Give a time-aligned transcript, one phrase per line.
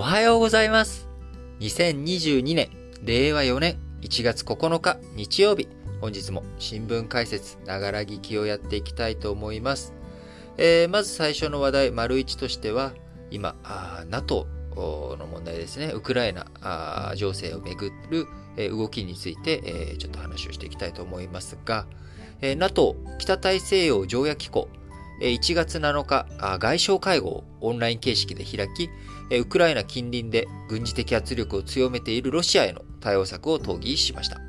[0.00, 1.06] おはようございます。
[1.60, 2.70] 2022年、
[3.02, 5.68] 令和4年1月9日日曜日、
[6.00, 9.92] 本日も新聞解説、ながら聞きをやっていきたいと思います。
[10.56, 12.94] えー、まず最初の話題、丸1としては、
[13.30, 13.54] 今、
[14.08, 16.46] NATO の問題ですね、ウクライナ
[17.14, 18.26] 情勢をめぐる、
[18.56, 21.84] え動きについて、えー、ちょっと話をしていきたいと思いますが、
[22.40, 24.70] えー、NATO 北大西洋条約機構
[25.20, 26.26] 1月7日、
[26.58, 28.88] 外相会合をオンライン形式で開き、
[29.38, 34.40] ウクライナ近隣で軍事的圧力を強めているロシアへの対応策を討議しました。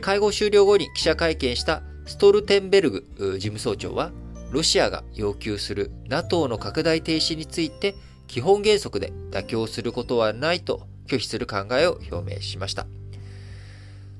[0.00, 3.04] 会合終了後に記者会見したストルテンベルグ
[3.38, 4.12] 事務総長は、
[4.50, 7.94] ロシアが要求する NATO の拡大停止について
[8.26, 12.86] 基本原則で妥協することはないと拒否する考えを表明しました。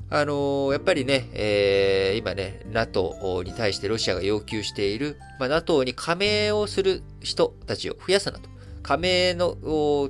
[0.09, 8.56] あのー、やっぱりね、えー、今ね、NATO に対してロシアが要求している、まあ、NATO に加盟をする人たちを増やすなと。
[8.87, 9.57] 加盟の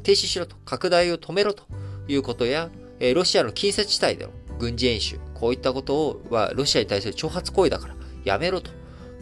[0.02, 0.54] 停止しろと。
[0.66, 1.62] 拡大を止めろと
[2.08, 2.68] いうことや、
[3.00, 8.70] えー、ロシアの近接地帯での軍事演習、こういったことをはロシアに対する挑発行為だからやめろと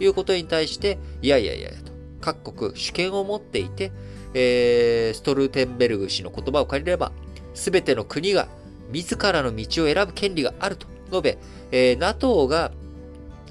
[0.01, 3.93] いうことに対して、いやいやいやと、各国主権を持っていて、
[4.35, 7.13] えー、ストルテンベルグ氏の言葉を借りれば、
[7.55, 8.49] すべての国が
[8.91, 11.39] 自らの道を選ぶ権利があると述べ、
[11.71, 12.73] えー、NATO が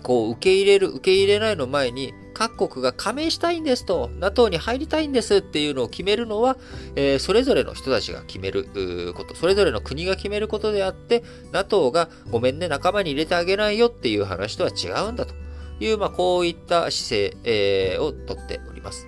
[0.01, 6.57] こう受け入れる、受け入れないの前に、各国が加盟したいんですと、NATO に入りたいんですっていうのを決めるのは、
[6.95, 15.33] えー、それぞれの人たちが決めること、それぞれの国が決めることであって、NATO がごめんね、仲間に入れてあげないよっていう話とは違うんだと
[15.79, 19.07] いう、まあ、こういった姿勢、えー、をとっております。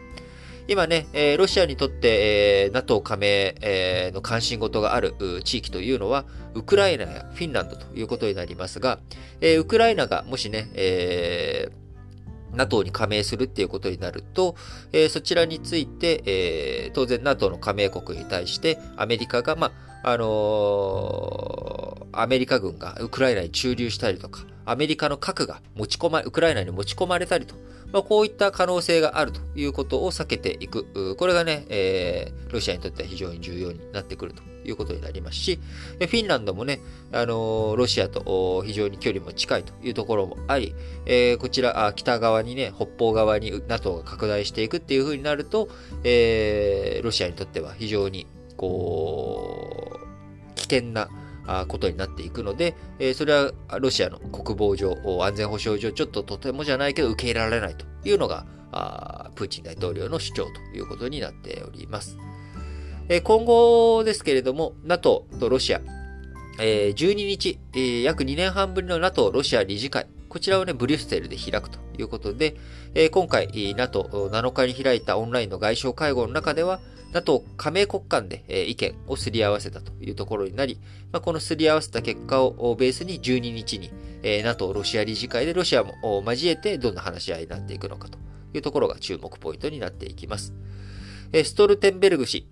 [0.67, 8.99] 今ね、えー、ロシアにとって、えー、NATO 加盟、えー、の関心事がある地域というのは、ウクライナやフィンランドということになりますが、
[9.41, 11.84] えー、ウクライナがもしね、えー、
[12.55, 14.55] NATO に加盟するっていうことになると、
[14.91, 19.71] えー、そちらについて、えー、当然 NATO の加盟国に対してアメリカが、ま
[20.03, 27.55] あ、のー、アメリカ軍がウクライナに駐留したりとか、アメリカの核が持ち込ま、ウクライナに持ち込まれたりと
[27.95, 31.15] まあ、こういった可能性があるということを避けていく。
[31.15, 35.61] これがね、えー、ロシアにとっては非常に重要になってくるということになりますし、
[35.99, 36.81] フィンランドもね、
[37.13, 40.75] あのー、ロシアと非常に距離も近いというところもあり、
[41.05, 45.69] えー、こちら、北側にね、北方側に NATO が拡大していくっていう風になると、
[46.03, 48.27] えー、ロシアにとっては非常に、
[48.57, 51.07] こう、危険な、
[51.67, 58.45] ことになっていくので、えそれはロシアの国防上、安全保障上、ちょっととてもじゃないけど受け入れられないというのが、
[59.35, 62.17] プーチン大統領の主張ということになっております。
[63.07, 65.81] え今後ですけれども、NATO とロシア、
[66.59, 72.57] え12日、え約2年半ぶりの NATO ロシア理事会、こちらをね、ブリュッセルで開くということで、
[72.93, 76.81] え今回 NATO7 日に開いたオンラインの外相会合の中では、
[77.13, 80.77] NATO 加盟国間で、え意見をすり合わせたというところになり、
[81.13, 83.93] まあ、このすり合わせた結果をベースに12日に、
[84.23, 88.17] え NATO ロシア理事会でロシアも交えてどんな話し合いになっていくのかと
[88.53, 90.53] いうところが注目ポイントになっていきます。
[91.31, 92.45] ストルテンベルグ氏、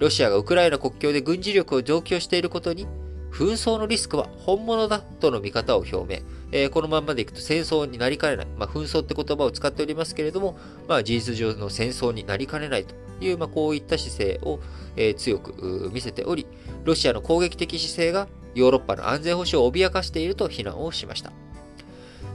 [0.00, 2.88] ロシアがウクライナ国境で軍事力を増強していることに、
[3.30, 6.22] 紛争のリスクは本物だとの見方を表明。
[6.52, 8.46] えー、このままでいくと戦争になりかねない。
[8.58, 10.58] まあ、紛争って言葉を使っておりますけれども、
[10.88, 14.58] まあ、事実上の戦争になりかねないという、まあ、こういった姿勢を、
[14.96, 16.46] えー、強く見せており、
[16.84, 21.32] ロシアの攻撃的姿勢がヨーロッパの安全保障を脅かしていると非難をしました。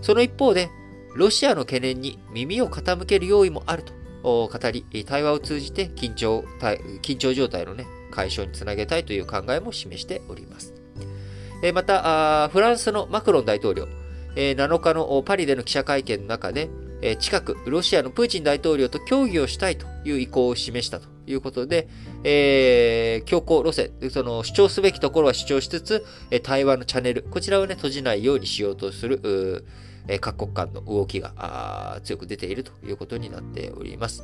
[0.02, 0.70] その一方で、
[1.16, 6.46] ロシアの懸念に耳を傾ける用意もあると語り、対話を通じて緊張
[7.02, 10.75] 緊張状態の、ね、解消につなげたいという考えも示しております。
[11.74, 13.88] また、フランスのマクロン大統領、
[14.36, 16.70] 7日のパリでの記者会見の中で、
[17.20, 21.88] 近くロシアのプーチン大統領と協議をしたいという意向を示したということで、
[22.24, 26.06] えー、強硬路線、その主張すべきところは主張しつつ、
[26.44, 29.66] 対話のチャンネル、こちらをね、閉じないようにしようとする、
[30.22, 34.24] 各国間の動きが強く出ているということになっております。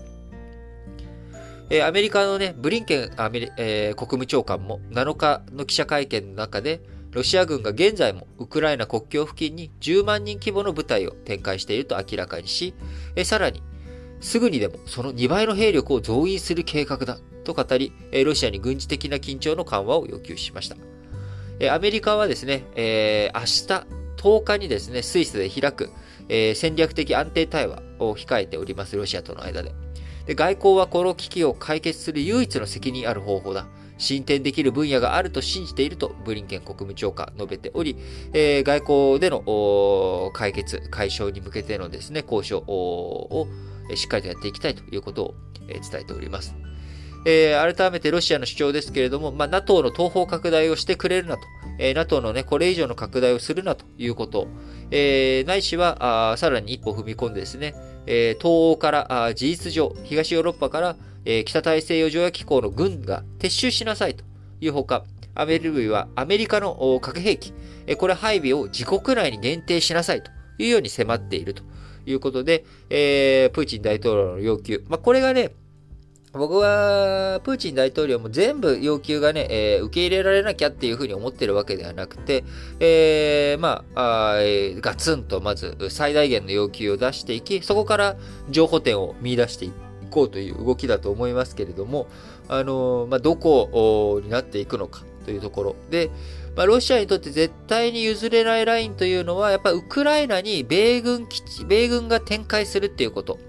[1.86, 3.12] アメリカのね、ブリンケン、
[3.58, 12.74] えー、国務長官も7日の記者会見の中で、ロシア軍が現在もウクライナ国境付近に10万人規模の部隊を展開していると明らかにし、
[13.26, 13.62] さらに、
[14.22, 17.92] すぐにでもその2倍の兵力を増員する計画だと語り、
[18.24, 20.78] ロシアに軍事的な緊張の緩和を要求しました。
[21.74, 23.46] アメリカはですね、えー、明
[23.86, 25.90] 日10日にですね、スイスで開く、
[26.30, 29.74] えー、戦略的安定対話を控えております、ロシアとの間で。
[30.26, 33.68] で外交はこの危機を解決する唯一の責任ある方法だ。
[34.02, 37.96] 進展できる分野があると信じているとブリンケン国務長官述べており、
[38.34, 43.48] えー、外交での解決、解消に向けてのですね、交渉を
[43.96, 45.36] しっかりとやっていきたいということを
[45.68, 46.56] 伝えております。
[47.26, 51.44] えー、改めてロシアの主張ですけれども、まあ、NATO の東方拡大をしてくれるなと。
[51.78, 54.48] えー、NATO のね、これ以上の拡大をするなということ。
[54.90, 57.76] えー、ないしは、あさらに一歩踏み込んでですね、
[58.08, 60.96] えー、東欧からあ事実上、東ヨーロッパから、
[61.26, 64.24] えー、北大西洋条約機構の軍が撤収しなさいと
[64.60, 67.54] いうほか、アメリカはアメリカの核兵器、
[67.88, 71.64] えー、これ配備を自国内に限定しなさいというように迫っていると
[72.06, 74.84] いうことで、えー、プーチン大統領の要求。
[74.88, 75.52] まあ、これがね、
[76.34, 82.46] 僕は、プーチン大統領も全部要求がね、えー、受け入れられなきゃっていうふうに思ってるわけではなくて、
[82.80, 84.40] えー、まあ、あ
[84.80, 88.16] ガツンとまず最大限の要求を出していき、そこから
[88.50, 92.06] 情報点を見出していってこうという動きだと思いますけれども、
[92.48, 96.12] あの、まあ、どこになっていくのかというところで、
[96.56, 103.40] まあ、ロシアにとって絶対に譲れないラインというのは、やっぱウクライナに米軍基地、米軍が展開するっていうこと。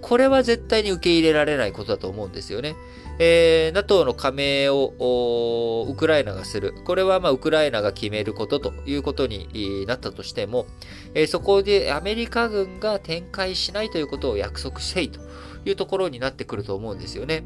[0.00, 2.74] これは絶対に受け入れられないことだと思うんですよね。
[3.18, 6.74] えー、NATO の加盟をウクライナがする。
[6.84, 10.66] これはまあウクライナが決めることということになったとしても、
[11.14, 15.20] えー、そこでアメリカ軍が展開しないということを約束せいと
[15.64, 17.44] いうところになってくると思うんですよね。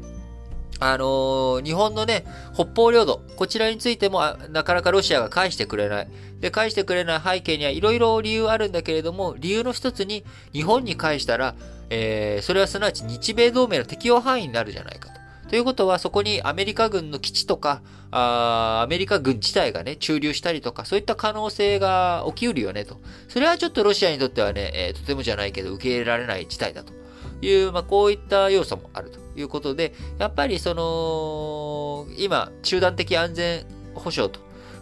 [0.81, 6.07] あのー、日本のね、北方領土、こちらについてもなかなかロシアが返してくれない。
[6.39, 10.23] で、返してくれない背景にはいろいろ理由あるんだけれども、理由の一つに、
[10.53, 11.55] 日本に返したら、
[11.89, 15.19] えー、それはすなわち日米同盟の適用範囲になるじゃないかと。
[15.49, 17.81] ということは、そこにアメリカ軍の基地とか、
[18.11, 23.01] あアメリカ軍自体がね、駐留したりとか、そういった可能性が起きうるよねと。
[23.27, 26.93] それはちょっとロシアにとってはね、えー、とてもじゃないけど受け入れられない事態だと
[27.41, 33.65] いう、まあ、こういった要素もあるということで、やっぱりその、今、集団的安全
[33.95, 34.39] 保障と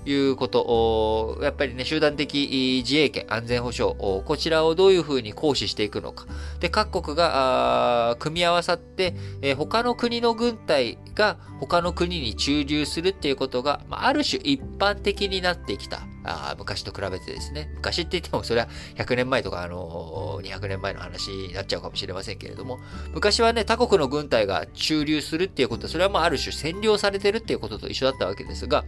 [0.09, 6.25] いうことを、やっぱりね、集団的自衛権、安全保障、こちらをどういうふうに行使していくのか。
[6.59, 16.01] で、各国が、組み合わさって、え他の国の軍隊が他の国に駐留するっていうことが、まあ、る種一般的になってきた。
[16.27, 17.69] あ昔と比べてですね。
[17.75, 22.79] 昔って言ってもそれは100年前とかあの200年前の話になっちゃうかもしれませんけれども、
[23.13, 28.83] 昔はね、他国の軍隊が駐留するっていうこと、それはまあある種占領されてるっていうことと一緒だったわけですが、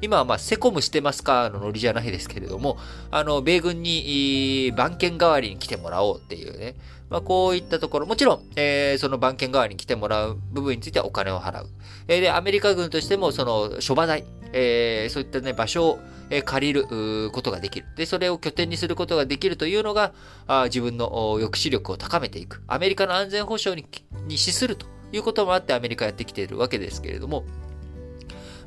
[0.00, 2.78] 今はまあセコムしてますかのノリじゃないですけれども、
[3.10, 6.76] あの、米軍に番犬代わりに来てもらおうっていうね、
[7.10, 11.68] まあ、こういったところ、もちろん、えー、その番犬側に来てもらう部分についてはお金を払う。
[12.08, 15.98] えー、で、アメリカ軍としても、その、諸場代、えー、そういったね、場所を、
[16.30, 17.86] え借りることができる。
[17.96, 20.12] で、それを拠点にすることができるというのが、
[20.46, 22.62] あ自分の抑止力を高めていく。
[22.66, 23.86] アメリカの安全保障に
[24.26, 27.44] に資するということもあってアメリカやってきているわけですけれども、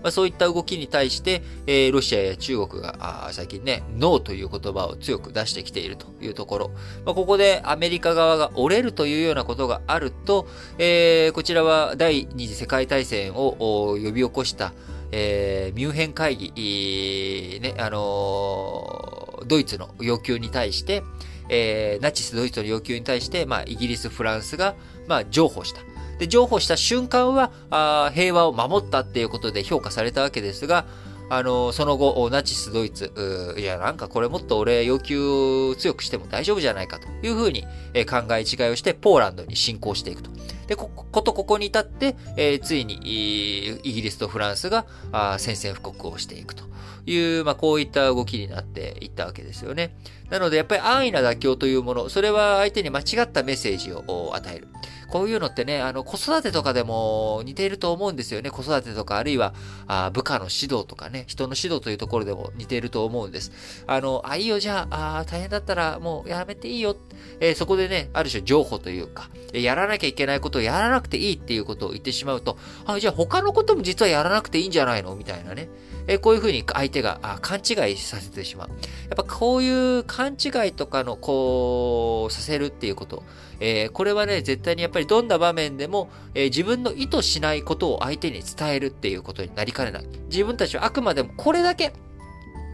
[0.03, 6.71] まあ、そういった動きに対して、えー、ロシアや中国が最近ね、ノーという言葉を強く出してきているというところ。
[7.05, 14.73] まあ、ここでアメリカ側が折れるというようなことがあると、えー、こちらは第二次世界大戦を呼び起こした、
[15.11, 21.03] えー、ミュンヘン会議、ね、あのー、ドイツの要求に対して、
[21.49, 24.75] えー、ナチスドイツの要求に対して、まあ、イギリス、フランスが、
[25.07, 25.81] まあ、譲歩した。
[26.19, 30.85] で、譲歩した瞬間は、あ平和を守ったっていうことで評価されたわけですが、
[31.29, 33.11] あの、その後、ナチスドイツ、
[33.57, 40.31] いや、なんかこれもっと俺要求強くしても大丈夫じゃないかというふうに、え考え違いをしてポーランドに侵攻していくと。
[40.67, 46.63] で、こ、ことここに至って、えー、ついにイギリスとフランスがあ宣戦布告をしていくと
[47.05, 49.95] いう、まあ、こういった動きになっていったわけですよね。
[50.29, 54.67] なので、やっぱり安易な妥協というもの、それは相手に間違ったメッセージを与える。
[55.07, 58.49] こういうのってね、あの、子育てとかでも似ていると思うんですよね。
[58.49, 59.53] 子育てとか、あるいは、
[59.87, 63.51] あ部下の指導とかね、人の指導というところでも似ていると思うんです。
[63.87, 66.95] あの、あ、いいよ、じゃあ、あ大変だったらもうやめていいよ。
[67.39, 75.15] えー、そこでね、ある種情報というか、やらなきゃいけないことをやらなくていいっていうことを言ってしまうと、あ、じゃあ他のことも実はやらなくていいんじゃないの？
[75.15, 75.69] みたいなね。
[76.09, 78.69] えこういうふうに相手があ勘違いさせてしまう。
[78.69, 78.77] やっ
[79.17, 83.23] ぱこういう勘違いとかの、こう、させるっていうこと。
[83.59, 90.05] えー、これはね、絶対にやっぱりどんな場面でも、えー、自分の意図しないことを相手に伝えるっていうことになりかねない。
[90.29, 91.93] 自分たちはあくまでもこれだけ、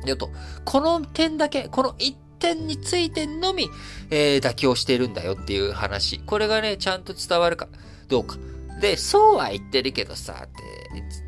[0.05, 0.29] よと、
[0.65, 3.69] この点だけ、この一点についてのみ、
[4.09, 6.19] えー、妥協してるんだよっていう話。
[6.19, 7.69] これがね、ちゃんと伝わるか
[8.09, 8.37] どうか。
[8.81, 10.61] で、そうは言ってるけどさ、って、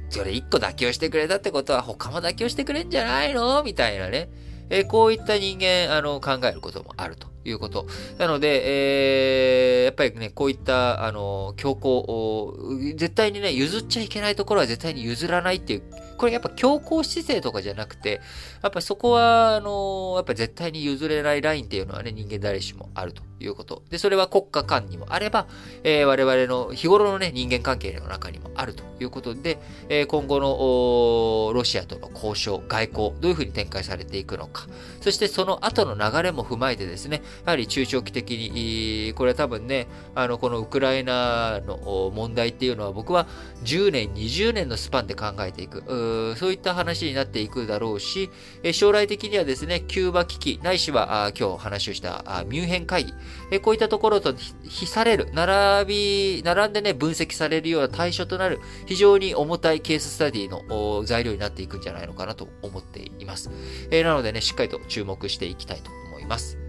[0.09, 3.63] それ一個妥協してくれたってことは他も妥協してくれんじゃないの？
[3.63, 4.29] みたいなね。
[4.69, 7.85] えー、こういった人間、あの、考えることもあるということ。
[8.17, 12.57] なので、えー、やっぱりね、こういった、あの、強行、
[12.95, 15.83] 絶対にね、譲っちゃいけないところは絶対に譲らないっていう
[16.17, 18.21] これやっぱ強硬姿勢とかじゃなくて、
[18.61, 23.83] やっぱそこは、あの、やっぱ絶対に譲れないラインっていうのはね、人間誰しもあるということ。
[23.89, 25.47] で、それは国家間にもあれば、
[25.83, 29.59] えー、我々の日頃のね、人間関係の中にもあるということで、
[29.89, 34.67] えー、今後のロシアとの交渉、外交、どういうふうに展開されていくのか、
[35.01, 43.27] そしてその後の流れも踏まえてですね、やはり中長期的に、これは多分ね、あの、このウクライナの問題っていうのは僕は
[43.63, 46.35] 10年、20年のスパンで考えていく。
[46.37, 48.29] そういった話になっていくだろうし、
[48.73, 53.13] 将来的にはですね、キューバ危機、ないしは今日話をしたミュンヘン会議、
[53.59, 63.49] こういったところと比される、並び、並んでね、分析されるような対象となる、非常に重たいケーススタディの材料になっていくんじゃないのかなと思っています。
[63.91, 66.64] なのでね、しっかりと注目していきたいと思います。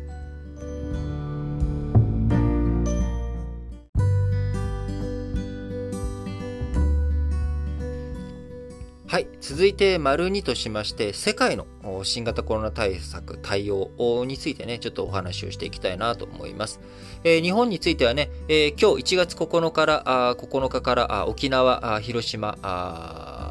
[9.16, 9.28] はい。
[9.40, 11.66] 続いて、丸2としまして、世界の
[12.02, 16.80] 新型コロナ対策、対応についてね、ちょっとお話をしていきたいなと思います。
[17.24, 23.45] えー、日本についてはね、えー、今日1月9日から、あ9日からあ沖縄、あ広島、あ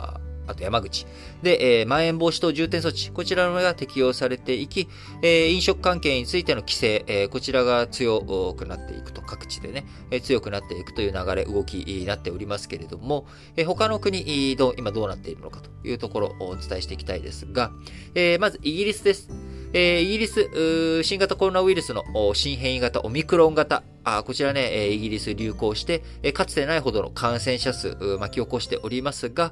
[0.47, 1.05] あと山口。
[1.41, 4.87] で、えー、まん延防止等重点措置、こちらのが適用されていき、
[5.21, 8.21] えー、飲食関係についての規制、えー、こちらが強
[8.55, 17.71] くなっていくと、各地でね、えー、強くなっていくという流れ、動きになっておりますけれども、えー、他の国、ど今どうなっているのかというところをお伝えしていきたいですが、
[18.13, 19.29] えー、まずイギリスです。
[19.73, 29.51] えー、イギリス、新型コロナウイルスの新変異型オミクロン型、あこちらね、イギリス流行して、かつてないほどの感染者数巻き起こしておりますが、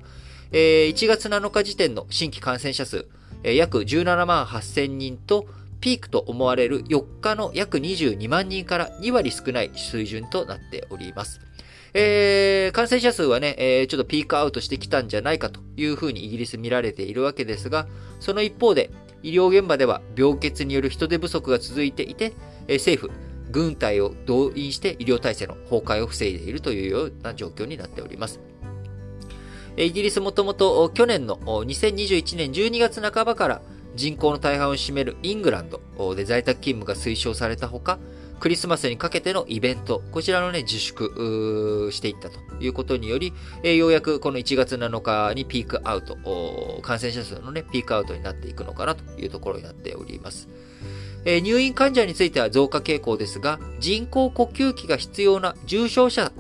[0.54, 3.08] え1月7日時点の新規感染者数、
[3.44, 5.48] え約17万8000人と、
[5.82, 11.42] ピークと思われる4日の約22万人から2割少ない水準となっております。
[11.94, 17.88] えー、感染者数はね、えー、ちょっとピークアウトしてきたんじゃないかというふうにイギリス見られているわけですが、
[18.20, 18.92] その一方で、
[19.24, 22.34] 医療現場では病欠による人手不足が続いていて、
[22.68, 23.14] えー、政府、
[23.52, 28.40] 軍隊を動員して医療体制の崩壊を防いでいるというような状況になっております。
[29.78, 33.62] イギリスもともと去年の2021年12月半ばから
[33.96, 38.00] 人口の大半を占めるイングランドで在宅勤務が推奨されたほか、
[38.40, 46.18] クリスマスにかけてのイベント、こちらのね、自粛していったということにより、ようやくこの1月7日にピークアウト、
[46.82, 50.50] 感染者数のね、ピークアウトになっていくのかなというところになっております。
[51.26, 56.32] 入院患者については増加傾向ですが、人工呼吸器が必要な重症者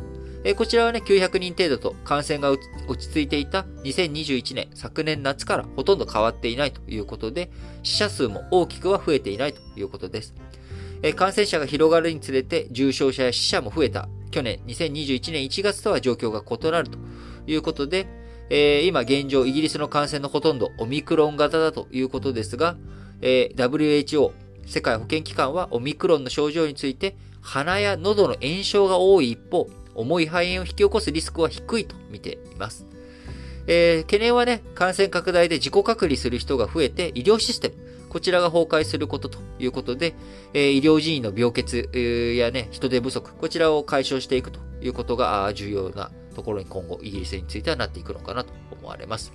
[0.46, 2.62] えこちらはね、900人程度と感染が落
[2.98, 7.50] ち着いていた2021年、昨年夏からほとんど変わっていないということで、
[7.82, 10.34] 死者数も大きくは増えていないということです。
[11.04, 16.98] え感染者が広がるにつれて重症者や死者も増えた去年2021年1月とは状況が異なると
[17.46, 18.08] いうことで、
[18.50, 22.78] えー、今現状イギリスの感染のほとんどオミクロン型だということですが、
[23.22, 24.32] えー、WHO
[24.66, 32.86] 世界保健機関はオミクロンの症状について鼻や喉の炎症が多い一方、重い肺炎を引き起こすリスクは低いと見ています。
[33.68, 37.76] えー、懸念はね、感染拡大で自己隔離する人が増えて、医療システム、
[38.10, 40.14] こちらが崩壊することということで、
[40.54, 49.34] えー、医療人員の病欠、えー、やね、人手不足、こちらを解消していくということが重要なところに今後、イギリスについてはなっていくのかなと思われます。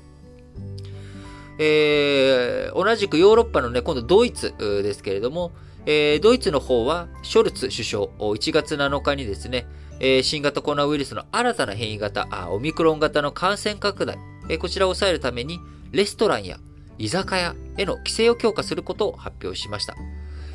[1.58, 5.52] えー、同じくヨーロッパのね、今度ドイツですけれども、
[5.86, 9.66] えー、ドイツの方は、ショルツ首相、1月7日にですね、
[10.00, 14.18] えー、新型コロナウイルスの新たな変異型、オミクロン型の感染拡大、
[14.48, 15.58] えー、こちらを抑えるために、
[15.92, 16.58] レストランや
[16.98, 19.94] 居酒屋への規制を強化することを発表しました。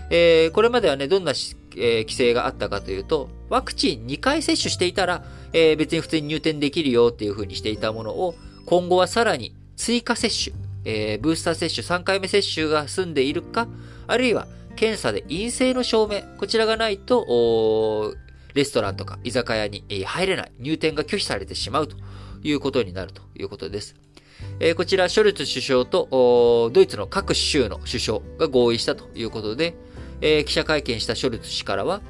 [0.09, 13.67] えー、これまではね、どんな、えー、規制があったかというと、ワクチン2回接種していたら、えー、別に普通に入店できるよっていう風にしていたものを、今後はさらに追加接種、えー、ブースター接種3回目接種が済んでいるか、
[14.07, 18.15] あるいは検査で陰性の証明、こちらがないと、
[18.53, 21.97] レストランとか居酒屋に入れない、入店が拒否されてしまうと
[22.43, 23.95] いうことになるということです。
[24.59, 29.75] えこちら、ショルツ首相とドイツの各州の首相が合意したということで、
[30.21, 32.01] え記者会見したショルツ氏からは、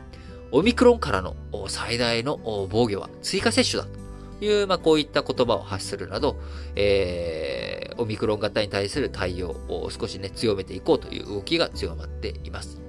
[0.51, 1.35] オミクロンからの
[1.67, 2.39] 最大の
[2.69, 4.02] 防御は追加接種だと
[4.41, 6.37] いう、まあ、こういった言葉を発するなど、
[6.75, 12.81] えー、オミクロン型に対する対応を少しね、強めていこうという動きが強まっています。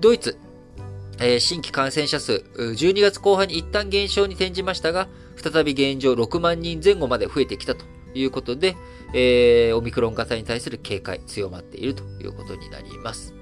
[0.00, 0.38] ドイツ、
[1.18, 8.76] えー、新規感染者数、12月後半に一旦減少に転じましたが、再び現状6万人前後まで増えてきたということで、
[9.14, 13.34] えー、オミクロン型に対する警戒強まっているということになります。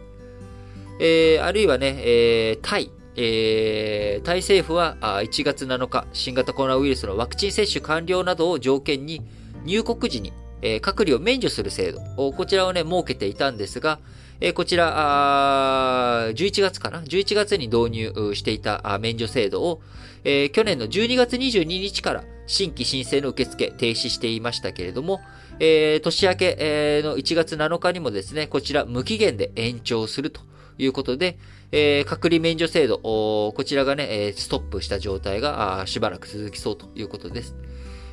[1.00, 9.22] えー、あるいはね、えー、タイ、えー、タイ政府は1月7日、新型コロナウイルスのワクチン接種完了などを条件に、
[9.64, 10.32] 入国時に、
[10.62, 12.00] えー、隔離を免除する制度、
[12.32, 13.98] こちらをね、設けていたんですが、
[14.40, 19.82] えー、こちら、11月かな ?11 月に導入していた免除制度を、
[20.22, 25.20] えー、去年の12月22日から新規申請の受付停止していましたけれども、
[25.58, 30.40] えー、年明け、の1月7日にもですね、こちら無期限で延長すると
[30.78, 31.36] いうことで、
[31.70, 37.54] えー、隔離免除制度、こちらがね、ストップした状態がしばらく続きそうということです。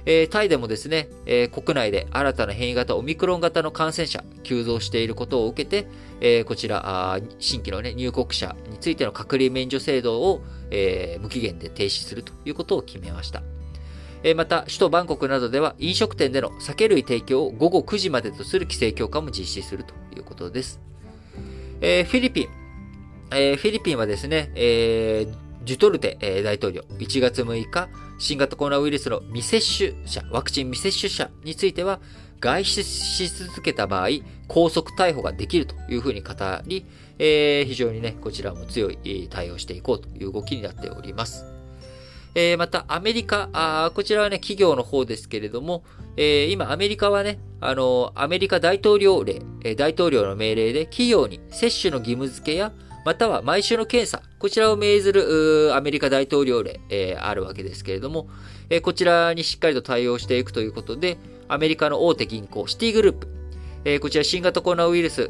[0.06, 5.88] えー、タイでもですね、えー、国内で新たな変異型オミクロン型の感染者急増していることを受けて、
[6.22, 13.44] えー、こちら、新規の、ね、入国者についての隔離免除制度を、え無期限で停止するということを決めました。
[14.24, 20.80] えまた、首都バンコクなどでは飲食店での酒類提供を午後9時までとする規制強化も実施するということです。
[21.82, 22.65] えフィリピン、
[23.32, 25.28] えフィリピンはですね、え
[25.64, 27.90] ジュトルテ、え大統領、1月6日、
[28.20, 32.00] 新型コロナウイルスの未接種者、ワクチン未接種者については、
[32.40, 34.10] 外出し続けた場合、
[34.48, 36.34] 拘束逮捕ができるというふうに語
[36.66, 36.86] り、
[37.18, 41.46] えー、非常にね、こちらも強い対応していこうという動きになっております。
[42.36, 45.84] えー、また、アメリカあ、こちらはね、企業の方ですけれども、
[46.18, 52.74] えー、今、アメリカはね、あの、アメリカ大統領令、え大統領の命令で企業に接種の義務付けや
[53.06, 58.28] または毎週の検査、こちらを命ずるアメリカ大統領令、えー、あるわけですけれども、
[58.72, 63.28] えー、こちらにしっかりと対応していくということで、アメリカの大手銀行、シティグループ、
[63.86, 65.30] えー、こちら新型コロナウイルス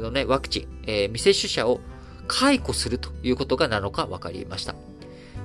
[0.00, 1.80] のね、ワクチン、えー、未接種者を
[2.28, 4.76] 解雇するということが7日分かりました。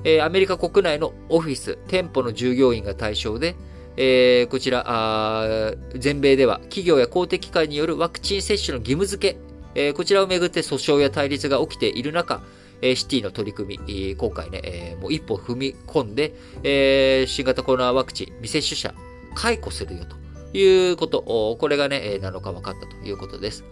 [0.03, 3.55] えー、アメリカ国内のオフィス、店舗の従業員が対象で、
[3.97, 9.44] えー、こちら全米では企業や公的機関によるワクチン接種の義務付け
[9.75, 12.41] えー、こちらをめぐって訴訟や対立が起きている中、
[12.81, 18.93] え、シティの取り組み、今回ね、え、もう一歩踏み込んで、え、新型コロナワクチン未接種者
[19.33, 23.63] 解雇するよということ、これがね、7日分かったということです。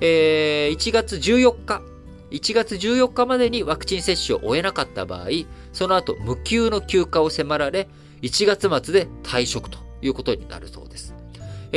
[0.00, 1.82] え、1月14日、
[2.30, 5.28] 1月14日までにワクチン接種を終えなかった場合、
[5.72, 7.88] その後無給の休暇を迫られ、
[8.22, 11.13] 1月末で退職ということになるそうです。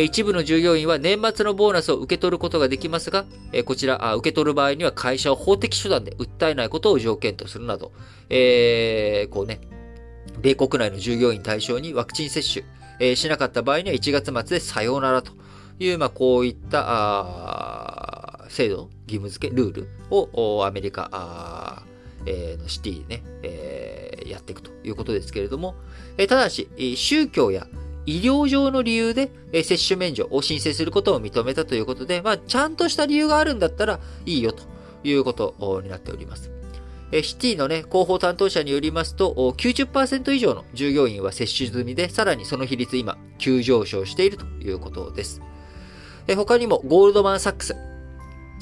[0.03, 3.25] 一部の従業員は年末のボーナスを受け取ることができますが、
[3.65, 7.91] こちら、受け取る場合には会社を法的手段で訴えないことを条件とするなど、
[8.29, 9.59] えー、こうね、
[10.39, 12.41] 米国内の従業員対象にワクチン接
[12.99, 15.31] 種、しなかった場合には1月末でさようならと
[15.79, 21.83] いう、まあ、こういった、制度、義務付け、ルールをアメリカ、
[22.25, 25.75] えー、のシティね、えー、やっていくということですけれども、
[26.17, 27.67] えー、ただし、宗教や
[28.07, 34.63] 医療上の理由で、え接種免除を申請することを認めたということで、まあ、ちゃんとした理由があるんだったらいいよと
[35.03, 36.49] いうことになっております。
[37.11, 45.41] えシティのね、広報担当者によりますと、90%以上の従業員は接種済みで、さらにその比率今、急上昇しているということです。
[46.27, 47.75] え他にも、ゴールドマンサックス、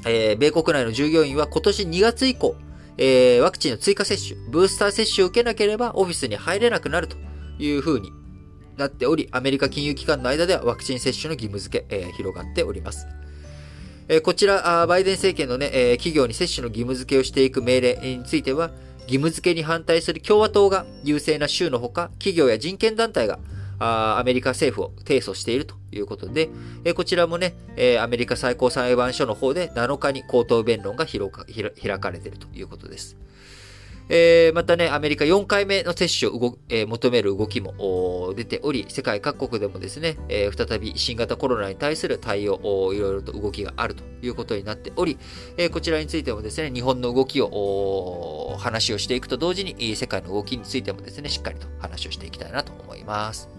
[0.07, 2.55] えー、米国内の従業員は今年2月以降、
[2.97, 7.17] えー、ワクチンの追加接種、ブースター接種を受けなければオフィスに入れなくなると
[7.59, 8.11] いうふうに
[8.77, 13.07] なっており、アメリカ金融機関の間ではワクチン接種の義務付け、えー、広がっております。
[14.07, 18.71] えー、こちら、バイデン政権のね、えー、企業に接種の義務付けをしていく命令については、
[19.07, 23.39] 義務付けに反対する共和党が優勢な州のほか、企業や人権団体が
[23.79, 26.49] アメリカ政府を提訴しているということで、
[26.83, 33.17] えこちらもね、えアメリカ最高裁判所の方で7日に口頭弁論が開かれているということです。
[34.09, 42.59] えー、またね、アメリカ4回目の接種を、えー、求める動きも出ており、世界各国でもですね、えー、再び新型コロナに対する対応、
[42.93, 45.17] いろいろと動きがあるということになっており、
[45.57, 53.49] えこちらについてもですね、日本の動きを、話をしていくと同時に、世界の動きについてもですね、しっかりと話をしていきたいなと思います。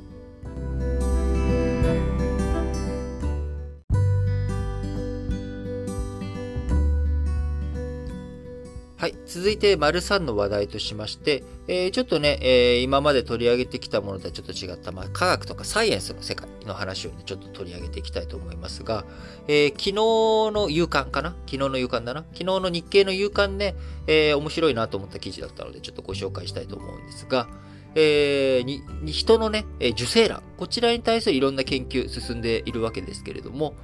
[8.98, 9.14] はい。
[9.26, 19.04] 続いて、丸3の話題としまして、えー、ちょっとね、えー、今まで取り上げてきたものとはちょっと違った、まあ、科学とかサイエンスの世界の話をね、ちょっと取り上げていきたいと思いますが、
[19.48, 21.36] えー、昨日の夕刊かな？
[21.44, 22.20] 昨日の夕刊だな？
[22.32, 23.74] 昨日の日経の夕刊ね、
[24.06, 27.48] え面白いなと思った記事だったので、ちょっとご紹介したいと思うんですが、
[27.94, 28.82] えに
[29.12, 33.74] 人のね、受精卵、こちらに対するいろんな研究進んでいるわけですけれども、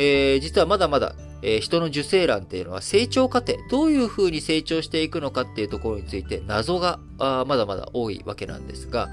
[0.00, 9.08] えー、実はまだまだ、えー、人の受精卵っていうのは成長過程、どういう風に成長していくのかっていうところについて謎があまだまだ多いわけなんですが、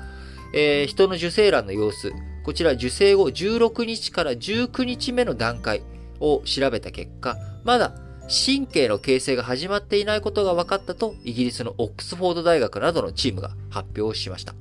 [0.53, 5.81] えー、人の受精卵の様子、こちら受精後16日から19日目の段階
[6.19, 7.95] を調べた結果、まだ
[8.27, 14.53] 神経の形成が始まっていないことが分かったと、イギリスのオックスフォード大学などのチームが発表しました。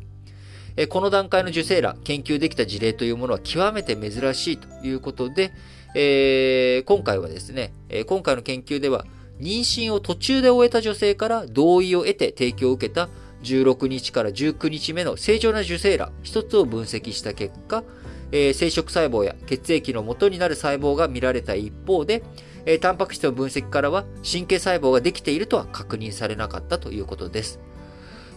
[0.89, 5.53] この段階の受精卵、研究できた事例というものは極めて珍しいということで、
[5.95, 7.73] えー、今回はですね、
[8.07, 9.05] 今回の研究では、
[9.41, 13.09] 妊娠を途中で終えた女性から同意を得て提供を受けた
[13.43, 17.85] 16日から19日目の正常な受精卵一つを分析した結果、
[18.33, 22.23] えー、生殖細胞や血液の元になる細胞が見られた一方で、
[22.65, 27.61] えー、タンパク質の分析からは神経細胞ができているとは確認されなかったということです。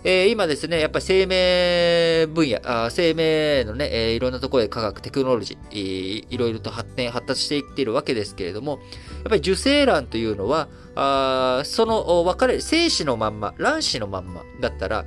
[0.03, 15.05] えー、今ですね、やっぱり生命分野、あ生命のね、えー、いろんなところで科学、テクノロジー、いろいろと発展、発達していっているわけですけれども、やっぱり受精卵というのは、あその分かれ、精子のまんま、卵子のまんまだったら、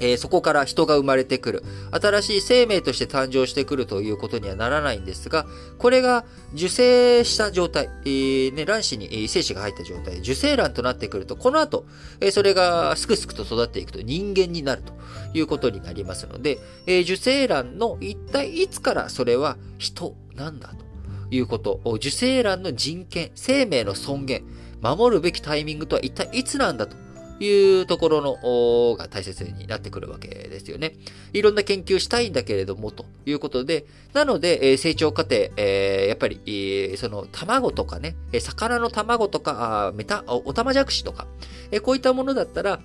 [0.00, 1.64] えー、そこから人が生まれてくる。
[1.92, 5.46] 新しい生命として誕生してくるということにはならないんですが、
[5.78, 11.84] これが受精した状態、えー、ね、卵子に精子が入った状態受精卵となってくると、この後、
[12.20, 14.92] えー、それがすくすくと育っていくと人間になると
[15.34, 20.84] いうことになりますので、え受精卵の一体いつからそれは人なんだと
[21.30, 24.44] いうこと、受精卵の人権、生命の尊厳、
[24.80, 26.96] 守るべきタイミングとは一体いつなんだと
[27.40, 30.92] いうところの、が大切になってくるわけですよね。
[31.32, 41.26] いろんな研究したいんだけれども、ということで、なので、え成長過程、えやっぱり、えその、卵とかね、魚の卵とか、あメタ、おたまじゃくしとか、
[41.70, 42.80] えこういったものだったら、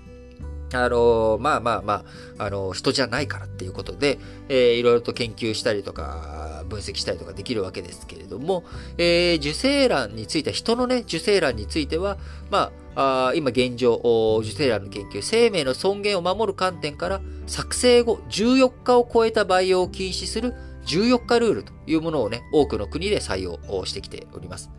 [0.73, 2.05] あのまあまあま
[2.37, 4.17] あ、あの人じゃないからっていうことで、
[4.49, 8.63] えー、いろいろと研究したりとか、分析したりとかできるわけですけれども、
[8.97, 12.17] えー、受精卵については、人のね、受精卵については、
[12.49, 13.95] まあ、今現状、
[14.41, 20.53] 受精卵の研究、生命の尊厳を守る観点から、作成後14日を超えた培養を禁止する
[20.85, 24.69] 14日ルールというものをね、多くの国で採用してきております。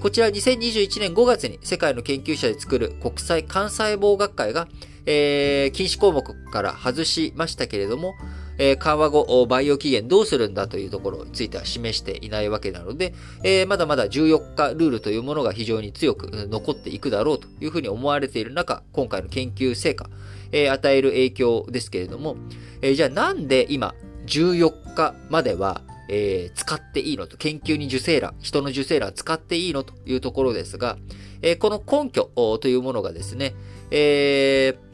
[0.00, 4.66] こちら2021年5月に世界の研究者で作る国際幹細胞学会が、
[5.06, 8.14] えー、禁止項目から外しましたけれども、
[8.58, 20.08] えー、緩和後、培養期限どうするんだというところについては示していないわけなので、えー、まだまだ14日ルールというものが非常に強く残っていくだろうというふうに思われている中、今回の研究成果、
[20.52, 22.36] えー、与える影響ですけれども、
[22.82, 23.94] えー、じゃあなんで今、
[24.26, 30.98] 14日までは、えー、使っていいのと、研究に受精卵、人の受精卵使っていいのというところですが、
[31.42, 33.54] えー、この根拠というものがですね、
[33.90, 34.86] えー、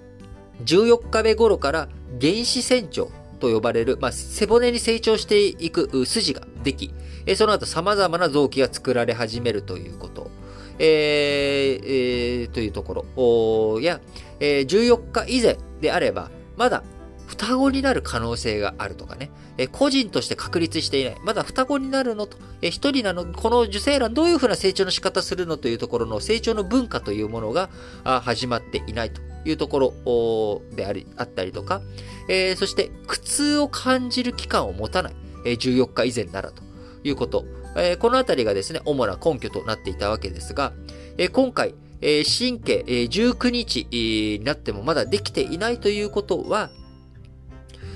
[0.65, 1.89] 14日目頃から
[2.21, 3.11] 原子線長
[3.43, 6.95] と呼ばれる、まあ、背骨に成長していく筋ができ、
[7.27, 10.31] えその後様々な臓器が作られ始めるということ。
[10.79, 13.81] えーえー、というところ。
[13.81, 14.01] や、
[14.41, 16.85] えー、14日以前であれば、まだ
[17.27, 21.17] 双子になる可能性があるとかね、え個人として確立していない。
[21.25, 27.71] まだ双子になるのと、え一人なの、この受精卵どういうふうな成長の仕方するのというところの成長の文化というものが
[28.05, 29.32] 始まっていないと。
[29.45, 31.83] いうところであり、あったりとか、
[32.29, 36.63] えー、そして苦痛を感じる期間を持たない、えー、14日以前ならと
[37.05, 37.45] いうこと、
[37.77, 40.73] えー、このあたりがですね、主な根拠となっていたわけですが、
[41.19, 46.71] えー、今回、えー、神経、えー、19日になってもまだできていないということは、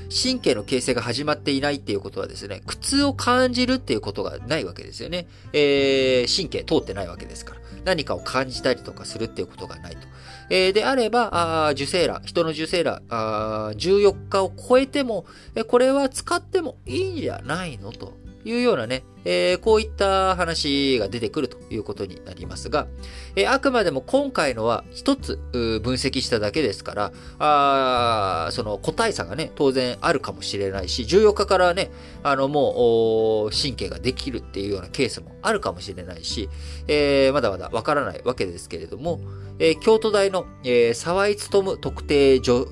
[0.09, 5.27] 神経の形成が始まっていないっていうことはですね、苦痛を感じるっていうことがないわけですよね。
[5.53, 7.61] えー、神経通ってないわけですから。
[7.85, 10.07] 何かを感じたりとかするっていうことがないと。
[10.49, 11.31] えー、であれば、
[11.67, 18.15] あ受精卵、人の受精卵あ、14日を超えても、えこれは使ってもいいんじゃないのと。
[18.47, 22.87] いうようなね、えー、こういった話が出てくるということになりますが、
[23.35, 31.91] えー、あくまでも今回のは一つ分析しただけですから、あその個体差がね、当然あるかもしれないし、14日からね、
[32.23, 36.49] あのもう神経ができるっていうようなケースもあるかもしれないし、
[36.87, 39.21] えー、まだまだわからないわけですけれども、
[39.59, 42.69] え京都大の、え沢井務特定教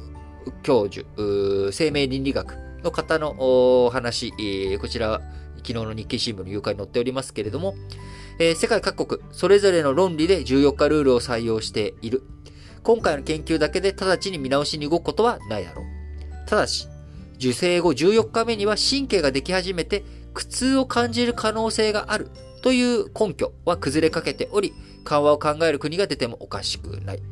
[0.62, 1.04] 授、
[1.72, 3.34] 生命倫理学の方の
[3.86, 4.32] お話、
[4.78, 5.20] こちら
[5.66, 7.74] 昨日の日経新聞の誘拐に載っておりますけれども、
[8.38, 12.22] えー、世界各国、それぞれの論理で14日ルールを採用している。
[12.82, 15.84] 今回の研究だけで直ちに見直しに動くことはないだろう。
[16.46, 16.86] ただし、
[17.36, 22.30] 受精後14日目には神経ができ始めて苦痛を感じる可能性がある
[22.62, 24.74] という根拠は崩れかけており、
[25.04, 27.22] 緩和を考える国が出てもおかしくない。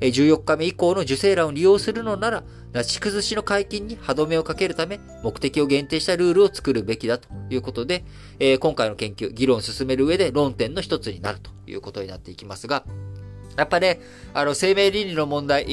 [0.00, 8.04] 14日目以降の受精卵を利用するのなら、なし崩しの解禁に歯止めをかけるため、目的を限定したルールを作るべきだということで、
[8.38, 12.84] えー、今回の研究、議論を進める上で論点の一つになるということになっていきますが、
[13.56, 14.00] やっぱね、
[14.34, 15.64] あの、生命倫理の問題、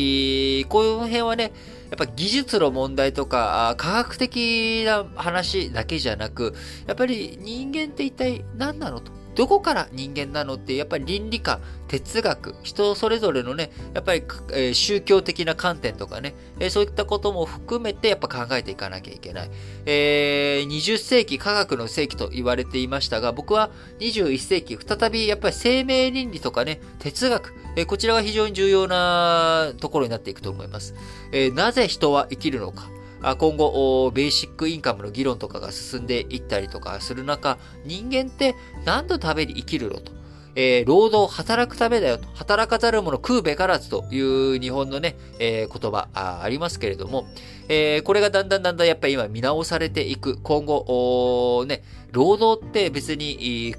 [0.69, 1.51] この辺はね、
[1.89, 6.53] やっぱ技術の問題とか、科学的な話だけじゃなく、
[6.87, 9.11] やっぱり人間って一体何なのと。
[9.35, 19.51] どこから人間なのってやっぱり倫理観、哲学、人それぞれのね、やっぱり、えー、宗教的な観点とかね、えー、そういったことも含めてやっぱ考えていかなきゃいけない。
[19.85, 30.93] えー、20世紀科学の世紀と言われていましたが、僕は21世紀、再びやっぱり生命倫理とかね、哲学、え、こちらが非常に重要なところになっていくと思います。
[31.31, 32.89] え、なぜ人は生きるのか。
[33.23, 38.55] 今後、ベーシックインカムの議論とかが進んでいったりとかする中、人間って
[38.85, 40.11] 何のために生きるのと。
[40.55, 42.27] えー、労働、働くためだよと。
[42.35, 47.27] 働かざる者食うべからずという日本のね、えー、言葉あありますけれども、
[47.69, 50.37] えー、これがだんだんだんだんやっぱり今見直されていく。
[50.43, 53.75] 今後、ね、労働って別に、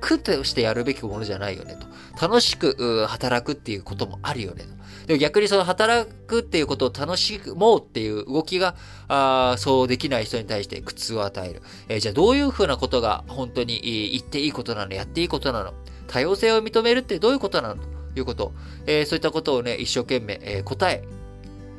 [0.00, 2.26] 苦としてやるべきものじゃないよねと。
[2.26, 4.83] 楽しく働くっていうこともあるよねと。
[5.06, 8.74] でも逆にその働くっていうことを楽しもうっていう動きが、
[9.08, 11.62] あそうできない人に対して苦痛を与える。
[11.88, 13.80] えー、じゃあどういうふうなことが本当に
[14.12, 15.74] 言っていいことなの、やっていいことなの、
[16.06, 17.82] 多様性を認めるってどういうことなの？
[18.14, 18.52] ということ。
[18.86, 21.04] えー、そういったことをね、一生懸命、えー、答え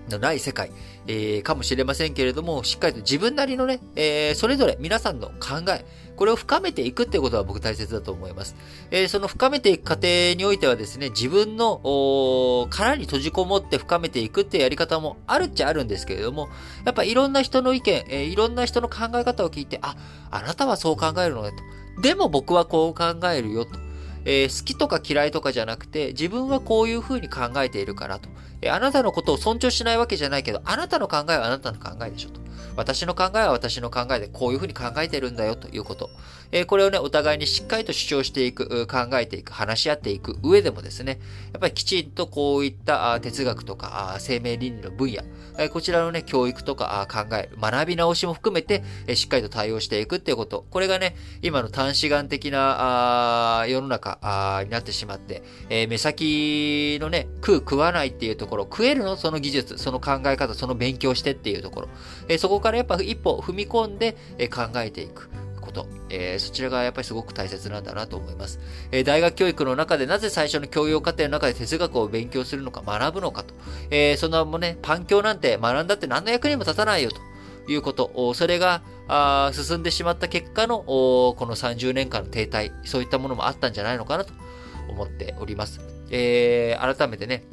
[0.09, 0.71] のない世界、
[1.07, 5.85] えー、かもしれませんけれども、しっかりと自分なりのね、えー、それぞれ皆さんの考え、
[6.15, 8.55] これを深めていくっていうことは僕大切だと思います。
[8.91, 16.49] えー、その深めていく過程においてはですね、自分の殻に閉じこもって深めていくっていうやり方もあるっちゃあるんですけれども、
[16.85, 19.95] やっぱいろんな人の意見、えー、いろんな人の考え方を聞いて、あ、
[20.31, 21.51] あなたはそう考えるのね
[21.95, 22.01] と。
[22.01, 23.71] でも僕はこう考えるよと。
[24.27, 28.27] えー、好きとか嫌いとかじゃなくて、自分はこういうふうに考えているからと。
[28.65, 32.41] え、あなたのことを尊重しないわけじゃないけど、あなたの考えはあなたの考えでしょと。
[32.75, 36.09] 私の考えは私の考えでこういうふうに考えてるんだよということ。
[36.51, 41.19] え、これをね、お互いにしっかりと主張していく、考えていく、話し合っていく上でもですね、
[41.53, 45.21] やっぱりきちんとこういった哲学とか生命倫理の分野、
[45.57, 50.65] え、こちらのね、教育とか考える、学び直しも含めて、え、しっかりと対応していくっていうこと。
[50.69, 54.19] これがね、今の短視眼的なあ世の中
[54.63, 59.15] になってしまって、え、目先のね、食う食わないっていうところ、食えるの？
[59.17, 61.89] その技術、その考え方、その勉強してっていうところ。
[62.27, 65.29] え、そこからやっぱ一歩踏み込んで、え考えていく。
[65.65, 68.59] こと、えー、そちらがやっぱりすごく大切なんだなと思います。
[68.91, 73.53] えー、大学教育の中でなぜ最初の教養課程の中で哲学を勉強するのか、学ぶのかと。
[73.89, 77.19] えー、そんなもね、パン教なんて学んだって何の役にも立たないよと
[77.71, 78.33] いうこと。
[78.35, 84.33] それが、あ進んでしまった結果の、この30年間の停滞、そういったものもあったんじゃないのかなと
[84.89, 85.79] 思っております。
[86.09, 87.43] え、改めてね、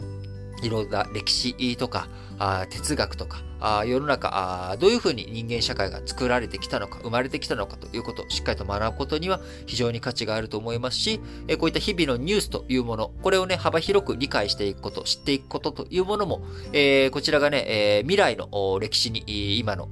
[0.62, 19.87] いろんな歴史とか、あ哲学とか、あ世の中あ、どういうふうに人間社会が作られてきたのか、生まれてきたのかということをしっかりと学ぶことには非常に価値があると思いますし、えこういった日々のニュースというもの、これをね、幅広く理解していくこと、知っていくことというものも、えー、こちらがね、えー、未来の歴史に今の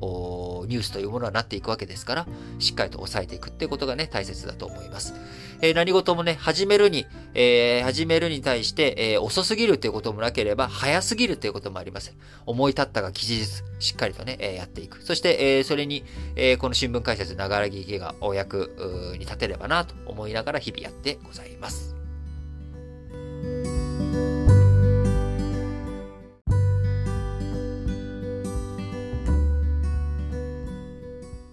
[0.67, 2.27] ニュースというものはなっていくわけですから、
[2.59, 5.15] しっかりと抑えていくってことがね、大切だと思います。
[5.63, 12.15] えー、何事もね、始めるに、えー、始めるに対して、えー、遅すぎるということもなければ、早すぎるということもありません。
[12.47, 15.03] 思い立ったが吉日、しっかりとね、えー、やっていく。
[15.03, 16.05] そして、えー、それに、
[16.37, 18.75] えー、この新聞解説、ながら聞きがお役
[19.15, 22.01] に立てればなと思いながら日々やってございます。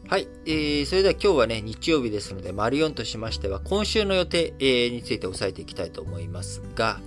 [0.09, 0.27] はい。
[0.45, 7.01] えー、それでは今日はね、日曜日ですので、丸4としましては、今週の予定、えー、について押さえていきたいと思いますが、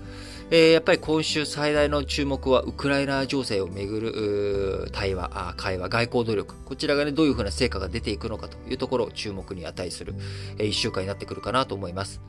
[0.53, 6.55] え、やっぱり今週最大の注目は、ウクライナ情勢をめぐる対話、会話、外交努力。
[6.65, 10.15] こちらがね、どういうふうな成果が出ていくのかというところを注目に値する、
[10.59, 12.21] えー、1週間になってくるかなと思います。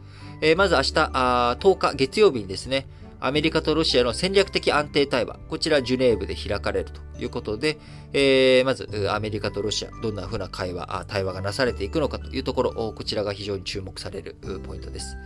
[0.42, 2.88] え、まず明日あ、10日月曜日にですね、
[3.20, 7.80] アメリカとロシアの戦略的安定対話、こちらジュネーブで開かれるということで、
[8.14, 15.18] えー、まず、アメリカとロシア、どんな風な会話、対話がなされていくのかというところ、こちらが非常に注目されるポイントです。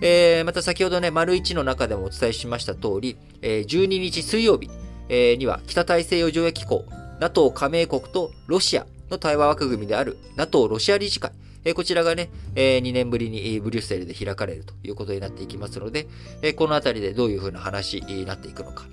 [0.00, 4.70] えー、また先ほどね、丸1の中でもお伝えしました通り、えー、12日水曜日、
[5.08, 6.84] えー、には北大西洋条約機構、
[7.20, 11.32] NATO 加盟国とロシアの対話枠組みである NATO ロシア理事会、
[11.66, 16.06] えこちらがね、え2年ぶりにブリュッセルで開かれるということになっていきますので、
[16.40, 18.84] えこのあたりでどういうふうな話になっていくのか。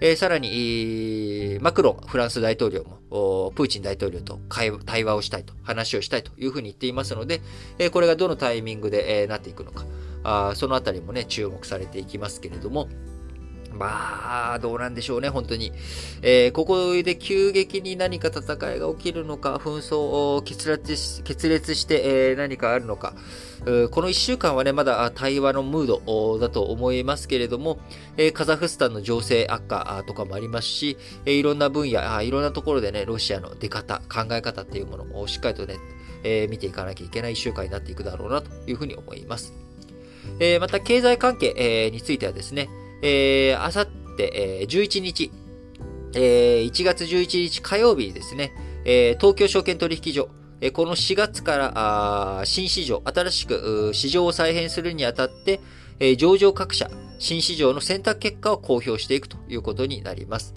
[0.00, 4.38] えさらに、マクロン、フランス大統領も、プーチン大統領と
[4.84, 7.40] 対話をしたいと、話をしたいというふうに言っていますので、
[7.78, 9.86] えこれがどのタイミングで、えなっていくのか。
[10.22, 12.88] あそのあたりもね、注目されていきますけれども、
[13.78, 15.72] まあ、どうなんでしょうね、本当に。
[16.22, 23.14] えー、ここで急激に何か戦いが起きるのか、紛争を決裂し決裂して、えー、何かあるのか。
[23.90, 27.78] この1週間はね、まだ対話のムードだと思いますけれども、
[28.32, 35.76] カザフスタンの情勢悪化とかもありますし、いろんな分野、いろんなところでね、ロシアの出方、考え方っていうものをしっかりとね、
[36.48, 39.67] 見ていかなきゃいけない1週間になっていくだろうなというふうに思います。
[40.40, 42.68] えー、また、経済関係、えー、についてはですね、
[43.02, 43.86] えー、あさっ
[44.16, 45.30] て、えー、11日、
[46.14, 48.52] えー、1月11日火曜日にですね、
[48.84, 50.28] えー、東京証券取引所、
[50.60, 51.72] えー、この4月から
[52.40, 55.60] あ新市場、新しく市場を再編するにあたって、
[56.00, 60.54] えー、上場各社、新市場の選択結果を公表していくということになります。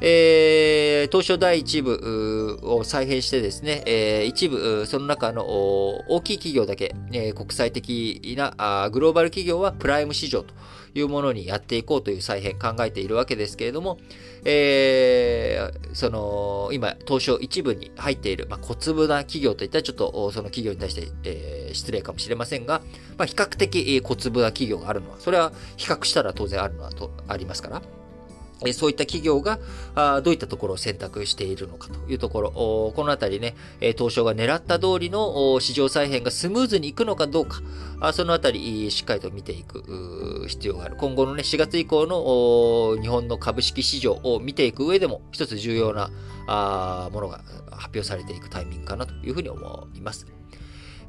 [0.00, 10.54] えー、東証第一部を再編してですね、えー、一部、その中の大きい企業だけ、えー、国際的なあグローバル企業はプライム市場と
[10.94, 13.98] いうものにやっていこうという再編考えているわけですけれども、
[14.44, 22.80] えー、その、今、東証一部に入っている、まあ、小粒な企業といったらちょっとその企業に対して、えー、失礼かもしれませんが、
[23.18, 27.82] まあ、比較的小粒な企業があるのは、それは比較したら当然あるのはとありますから、
[28.72, 29.58] そういった企業が
[30.22, 33.54] どういったところを選択しているのかというところ、このあたりね、
[33.96, 37.62] 東証が狙った通りの市場再編がスムーズにいくのかどうか、
[38.12, 40.96] そのあたりしっかりと見ていく必要がある。
[40.96, 46.10] 今後のね、4月以降の日本の株式市場を見ていく上でも一つ重要な
[47.12, 50.26] ものが発表されていくタイミングかなというふうに思います。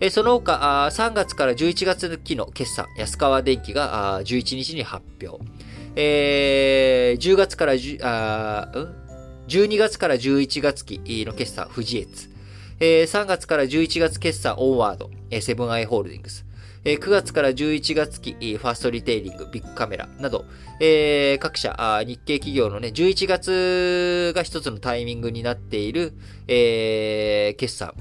[0.10, 5.40] その他、3月から11月期の決算、安川電機が11日に発表。
[5.96, 8.96] えー、10月から10、あうん
[9.48, 12.30] ?12 月から11月期の決算、富士越。
[12.80, 16.46] えー、3月から11月決算、オンワード、セブンアイ・ホールディングス。
[16.84, 20.46] えー、9月から11月期、ファーストリテイリング、ビッグカメラなど、
[21.40, 26.14] 各社、日系企業のね、11月が一つのタイミングになっている、
[26.48, 27.94] 決算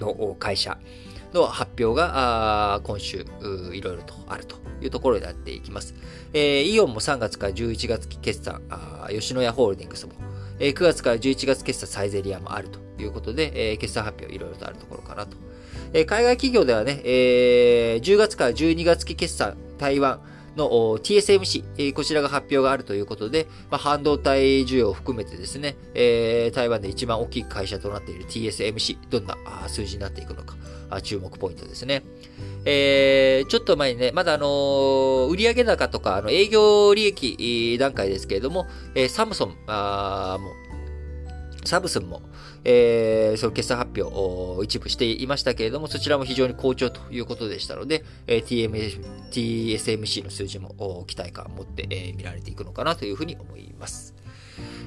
[0.00, 0.78] の会社。
[1.34, 3.26] の発表が、今週、
[3.72, 5.94] いろいろとあるというところになっていきます。
[6.34, 10.12] えー、イオンも3月から11月期決算、あ吉野家ホールディングスも、
[10.58, 15.36] えー、9月から11月決算サイゼリアもあるということで、えー、決算発表いろいろとあるところかなと。
[15.92, 20.20] えー、海外企業ではね、えー、10月から12月期決算、台湾、
[20.56, 29.36] の TSMC、こちらが発表があるということで、まあ、半導体需要を含めてですね、えー、台湾で一番大きい会社となっている TSMC、どんな
[29.68, 30.56] 数字になっていくのか、
[31.02, 32.02] 注目ポイントですね。
[32.64, 40.50] えー、ちょっと前にね、まだあのー、売上高とか、あの、営業利益段階ですけれども、えー、サムソン、あも
[41.64, 42.22] サムスンも、
[42.64, 54.14] えー、その決算発表を一部していましたけれども、そちらも非常に好調ということでしたので、えー、TMS TSMC の数字も期待感を持って、えー、見られていくのかなというふうに思います。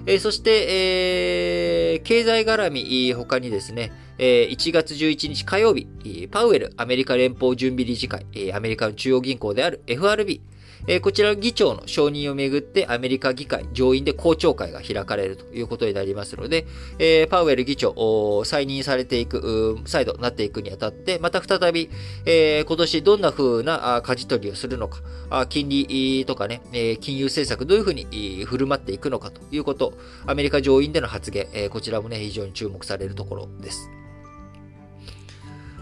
[0.05, 5.87] えー、そして、えー、経済絡み、他にですね、えー、1月11日火曜日、
[6.31, 10.41] パウエル、アメリカ連邦準備理事会、アメリカの中央銀行である FRB、
[10.87, 16.65] えこちら議長の承認をめぐってアメリカ議会上院で公聴会が開かれるということになりますので、
[16.97, 21.89] えパウエル議長を、再任されていく、再度なっていくにあたって、また再び、
[22.25, 26.61] え今年どんな風な舵取りをするのか、金利とかね、
[27.01, 29.93] 金融政策どういうふうに振る舞っていくのかということ、
[30.25, 33.89] アメリカ上院での発言、えこちらもね、非常に注目されるところです。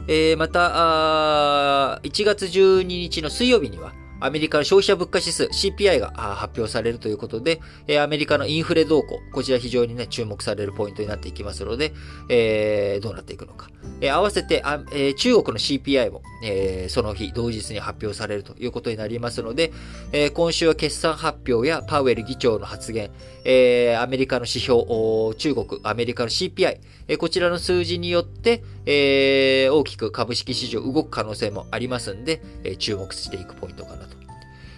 [0.08, 3.94] えまた、1月12日の水曜日には、
[4.26, 7.62] アメリカの消費者物価指数 CPI が発表されるということで、
[8.02, 11.94] アメリカのインフレ動向、こちら非常にね、注目されるポイントになっていきますので、
[12.30, 13.70] えー、どうなっていくのか。
[14.02, 19.72] え合わせてあ、え、中国の CPI も、えー、その日同日に発表されるということになりますので、
[20.12, 23.10] えー、今週は決算発表やパウエル議長の発言、
[23.46, 24.84] えー、アメリカの指標、
[25.36, 34.15] 中国、アメリカの CPI、えー、こちらの数字によって、えー、大きく株式市場動く可能性もありますんで、えー、注目していくポイントかなと。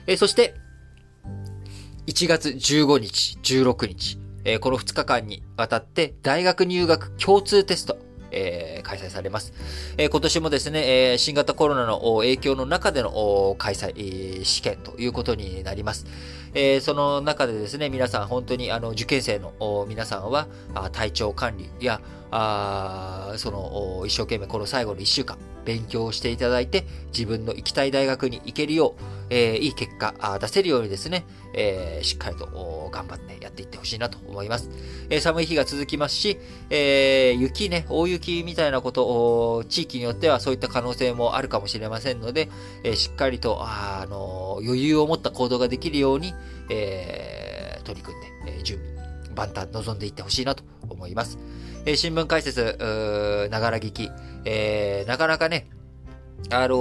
[0.07, 0.55] えー、そして、
[2.07, 7.97] 1月15日、16日、えー、この2日間にわたって大学入学共通テスト、
[8.31, 9.51] えー、開催されます。
[9.97, 16.05] えー、今年もですね、えー、新型コロナの影響の中での開催、試験ということになります。
[16.59, 20.47] えー、その中でですね、皆さん本当にあの受験生の皆さんは
[20.91, 34.69] 体調管理やあその一生懸命この最後の1週間勉強していただいて自分の行きたい大学に行けるよう、えー、いい結果出せるようにですね、えー、しっかりと頑張ってやっていってほしいなと思います。
[35.09, 36.37] えー、寒い日が続きますし、
[36.69, 42.49] え雪ね、大雪みたいなこと、地域によってはそういった可能性もあるかもしれませんので、
[42.83, 46.33] えしっかりと、あの余裕を持った行動ができるように、
[46.69, 48.27] え取り組んで、
[48.59, 51.37] え準備、万端望んでいってほしいなと思います。
[51.85, 52.77] え新聞解説、
[53.49, 54.11] ながら聞き、
[54.45, 55.69] えー、なかなかね、
[56.49, 56.75] あの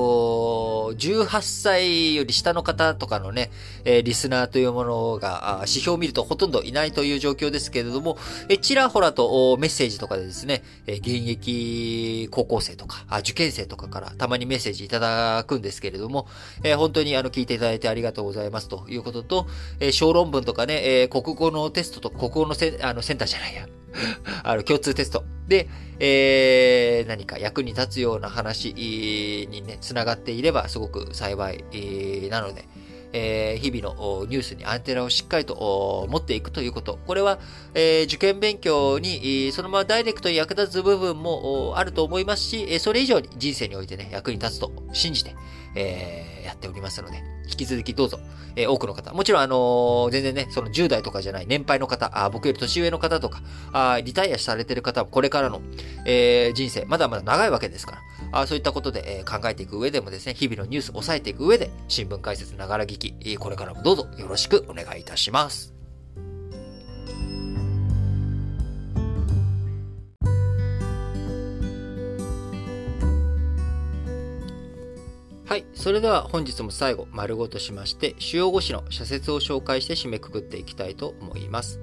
[0.93, 3.51] ー、18歳より下の方とかのね、
[3.85, 8.17] えー、リスナーというものが、指標を見るとほとんどいないという状況ですけれども、
[8.49, 16.29] えちらほらとメッセージとかでですね、え現役高校生とかあ、受験生とかからたまにメッセージいただくんですけれども、
[16.63, 19.47] え本当にあの聞いていただいてありがとうございますということと、
[19.81, 23.67] え小論文とかね、え国語のテストと国語のセあのセンターじゃないや、
[24.43, 25.25] あの、共通テスト。
[25.49, 25.69] で、
[25.99, 32.65] えー、何か役に立つような話にね、つながっていればすごく幸いなので、
[33.13, 36.99] えー、日々のニュースにアンテナをしっかりと持っていくということ。
[37.07, 37.39] これは、
[37.75, 45.35] えー、受験勉強にそのままダイレクトに役立つ部分もあると思いますし、それ以上に人生においてね、役に立つと信じて、
[45.77, 48.19] えー、やっておりますので、引き続きどうぞ、
[48.57, 55.61] えー、多くの方、もちろんあのー、全然ね、その10代とかじゃない年配の方、あ僕より年上の方とか、あリタイアされてる方はこれからの、
[56.05, 58.01] えー、人生、まだまだ長いわけですか
[58.33, 65.76] ら、あそういったことで、えー、考えていく上でもですね、日々のニュースを抑えていく上で、新聞解説ながら聞き、これからもどうぞよろしくお願いいたします。
[75.47, 75.65] はい。
[75.75, 81.79] それでは本日も最後、丸ごとしまして、主要語詞の社説を紹介して締めくくっていきたいと思います。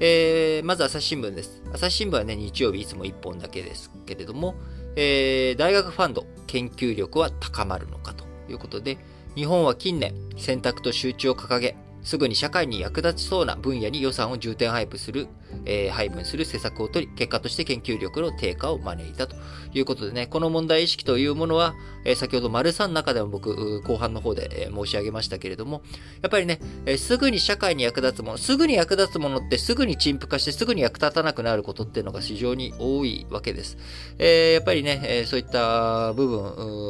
[0.00, 1.62] えー、まず朝日新聞です。
[1.72, 4.54] 朝日新聞はね、日曜日いつも1本だけですけれども、
[4.96, 8.98] えー、大学ファンド、研究力は高まるのかということで、
[9.34, 15.28] 日本は近年、選択と集中を掲げ、すぐに社会に役立ちそうな分野に予算を重点配布する、
[15.64, 19.36] えー、配分する施策を取り、結果として研究力の低下を招いたと
[19.74, 21.74] いうことでね、この問題意識というものは、
[22.04, 25.82] えー、先ほど丸3の中でも僕、後半の方で、えー、申し上げましたけれども、
[26.22, 33.76] やっぱりね、えすぐに社会に役立つもの、すぐに役立つものってすぐに陳腐化してすぐに役立たなくなることっていうのが非常に多いわけです。
[34.18, 36.40] えやっぱりね、えそういった部分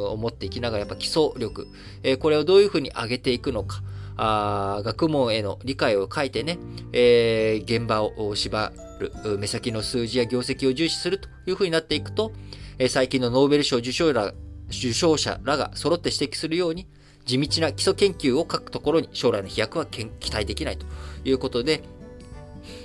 [0.05, 1.67] を持っていきながら、やっぱ基礎力、
[2.03, 3.81] えこれをどういうふうに上げていくのか、
[4.17, 6.57] あ学問への理解を書いてね、
[6.93, 12.31] えー、現場を縛る、目先の数字や業績を重視するというふうになっていくと、
[12.77, 14.33] えー、最近のノーベル賞受賞ら
[14.69, 16.87] 受賞者らが揃って指摘するように、
[17.25, 20.85] 地道な基礎研究を書くところに将来の飛躍は期待できないと
[21.23, 21.83] いうことで、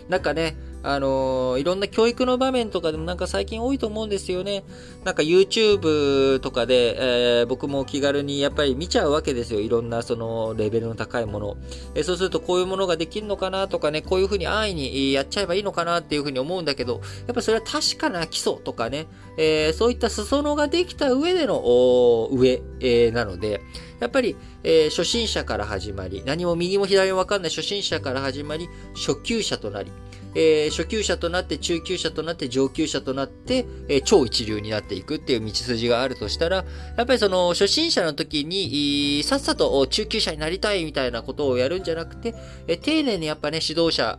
[0.08, 0.56] なんかね、
[0.86, 4.62] あのー、いろんな教育の場面とかでもなんか最近多いと思うんですよね。
[5.04, 9.58] なんか YouTube とかで、えー、僕も気軽にやっぱり見ちゃうわけですよ。
[9.58, 11.56] いろんなそのレベルの高いもの。
[11.96, 23.60] えー、そうするとこういうものができるのかなとかね、こういうふうに安易にやっちゃえばいいのかなっていうふうに思うんだけど、やっぱそれは確かな基礎とかね、えそういった裾野ができた上での上、えなので、
[23.98, 29.90] やっぱり、え初心者から始まり、何も右も左もわかんない初心者から始まり、初級者となり、
[30.36, 36.66] えー、初級者となって、中級者となって、上級者となって、えー、超一流になっていくっていう道筋があるとしたら、
[36.96, 42.34] やっぱりその、初心者の時に、さっさと中級者になりたいみたいなことをやるんじゃなくて、
[42.68, 44.14] え、丁寧にやっぱね、指導者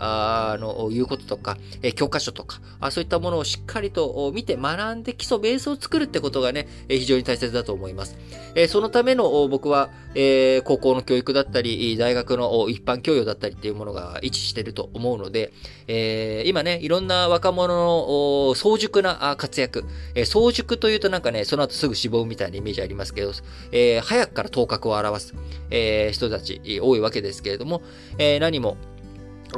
[0.59, 8.17] の言うこととか、え、教科書とかあ、そういったものをしっかりと見て学んで基礎ベースを作るってことがね、え、非常に大切だと思います。
[8.55, 15.53] え、そのための僕は、え、高校の教育だったり、大学の一般教養だったりっていうものが一致してると思うので、
[15.87, 19.83] ええー、今ね、いろんな若者の早熟な活躍、
[20.15, 23.31] えー、早熟というとなんかね、その後すぐ死亡みたいなイメージありますけど、
[23.71, 25.33] えー、早くから頭角を現す、
[25.69, 27.81] え、人たち多いわけですけれども、
[28.17, 28.77] え、何も、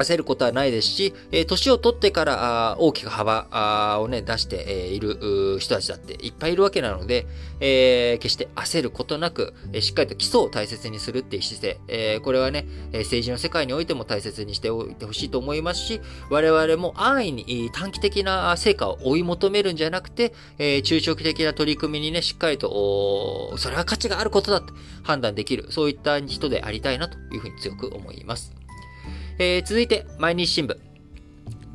[0.03, 7.25] 焦ることはないですし、えー、年を取ってから大きく幅をね、出して、いる人たちだっていっぱいいるわけなので、
[7.59, 24.73] え、決して焦ることなく、しっかりと基礎を大切にするっていう姿勢、え、これはね、政治の世界においても大切にしておいてほしいと思いますし、我々も安易に短期的な成果を追い求めるんじゃなくて、え、中長期的な取り組みにね、しっかりと、それは価値があることだって
[25.03, 28.58] 判断できる、そういった人でありたいなというふうに強く思います。
[29.41, 30.77] えー、続いて、毎日新聞。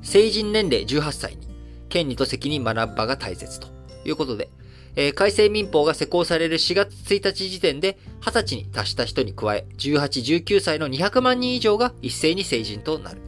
[0.03, 1.49] 成人年齢18歳に、
[1.89, 3.69] 権利と責任学ぶ場が大切と
[4.05, 4.51] いうことで、
[4.97, 13.23] えー、改正民法が施行される4月1日時点で、20歳に達した人に加え、18、19歳の200万人以上が一斉に成人となる。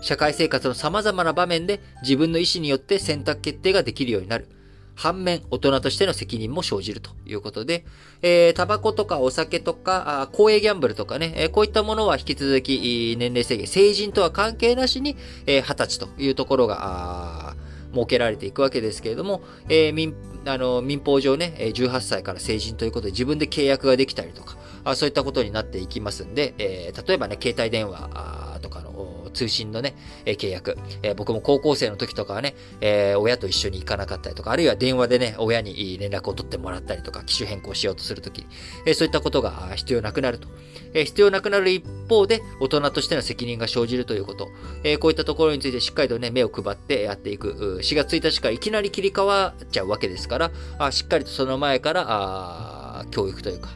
[0.00, 4.48] 社会生活の様々な場面で自分の意思によって選択決定ができるようになる。
[4.94, 7.84] 反面、大人としての責任も生じるということで、
[8.22, 15.16] えー、タバコとかお酒とか、公営ギャンブルとかね、えー、こういったものは引き続き、年齢制限、成人とは関係なしに、
[15.46, 17.56] えー、20歳というところが、
[17.94, 20.14] 設けられていくわけですけれども、えー、民、
[20.46, 24.56] あの、民法上ね、18歳から成人ということで自分で契約ができたりとか、
[24.94, 38.46] そういったことになっていきますんで、えー、例えばね、携帯電話とかの通信のね、契約、え僕も高校生の時とかはね、え親と一緒に行かなかったりとか、あるいは電話でね、親に連絡を取ってもらったりとか、機種変更しようとするとき、
[38.86, 40.48] えそういったことが必要なくなると。
[40.94, 44.48] え必要なくなる一方で、大人としての責任が生じるということ。
[44.84, 47.80] えこういったところについてしっかりとね、目を配ってやっていく。
[47.82, 53.70] 4月1日からいきなり切り替わっちゃうわけですから、あしっかりとその前から、あ教育というか、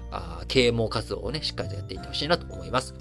[0.49, 2.95] 啓蒙活動をね、しっかりとやっていってほしいなと思います。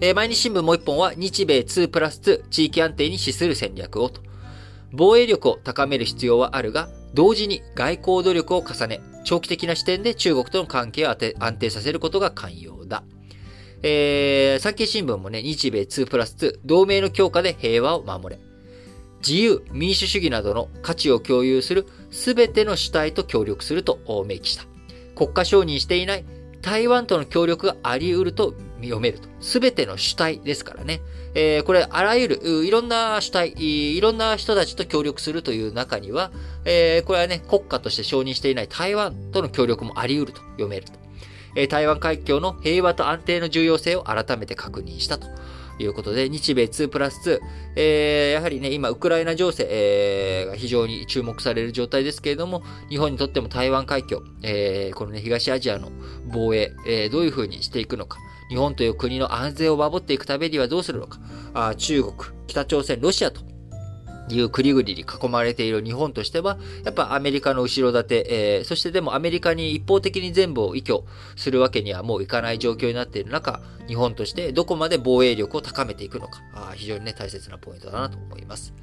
[0.00, 4.20] えー、毎日新聞もう一本は、日米2プラス2地域安定に資する戦略をと。
[4.92, 13.02] 防衛力を高める必要はあるが、同時に外交努力を重ね、長期的な視点で中国との関係を安定させることが寛容だ。
[13.82, 18.47] えー、産経新聞もね、日米2プラス2、同盟の強化で平和を守れ。
[19.26, 24.64] 自由、民主主義などの価値を共有するすべての主体と協力すると明記した。
[25.14, 26.24] 国家承認していない
[26.62, 29.28] 台湾との協力があり得ると読めると。
[29.40, 31.00] すべての主体ですからね。
[31.34, 36.32] えー、これ、あらゆる、いろんな主体、いろんな人たちと協力するという中には、
[36.64, 40.92] えー、これはね、国家として承認していない台湾との協力もあり得ると読めると。
[41.54, 45.26] えー、台湾海峡の平和と安定の重要性を改めて確認したと。
[45.78, 47.40] ということで、日米2プラス2、
[47.76, 55.90] えー、やはりね、今、ウクライナ情勢、えー、が非常に注目される状態ですけれども、日本にとっても台湾海峡、えー、このね、東アジアの
[56.32, 58.18] 防衛、えー、どういうふうにしていくのか、
[58.48, 61.20] 日本という国の安全を守っていくためにはどうするのか、
[61.54, 62.14] あ中国、
[62.48, 63.47] 北朝鮮、ロシアと
[64.34, 71.04] いう国々に囲まれている日本としては、やっぱアメリカの後ろ盾、えー、そしてでもアメリカに一方的に全部を依拠
[71.36, 78.74] するわけにはもういかない状況になっている中、日本としてどこまで防衛力を高めていくのか、あ非常にね、大切なポイントだなと思います。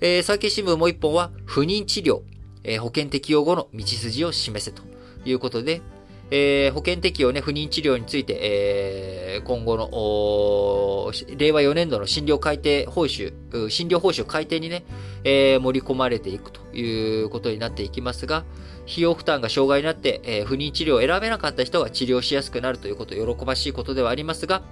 [0.00, 2.22] えー、産経新聞もう一本は、不妊治療、
[2.64, 4.82] えー、保険適用後の道筋を示せと
[5.24, 5.82] いうことで、
[6.30, 13.32] えー、保険適用ね、不妊治療について、えー、今後の、令和4年度の診療改定報酬、
[13.70, 14.84] 診療報酬改定にね、
[15.24, 18.44] えー、盛り込まれていくということになっていきますが、
[18.90, 24.62] 費用負担が障害になって、え、不妊治療を選べなかった人が治療しやすくなるということ、喜ばしいことではありますが、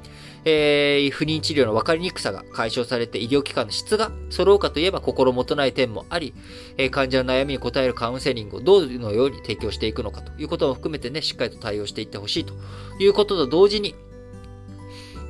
[0.49, 6.35] えー、不妊治療の分かりにくさが解消されて医療機関の質が揃うかといえば心もとない点もあり、
[6.79, 12.55] えー、患者の悩みに応えるカウンセリングをどのように提供していくのかということも含めてね、しっかりと対応していってほしいと
[13.01, 13.97] いうことと同時に、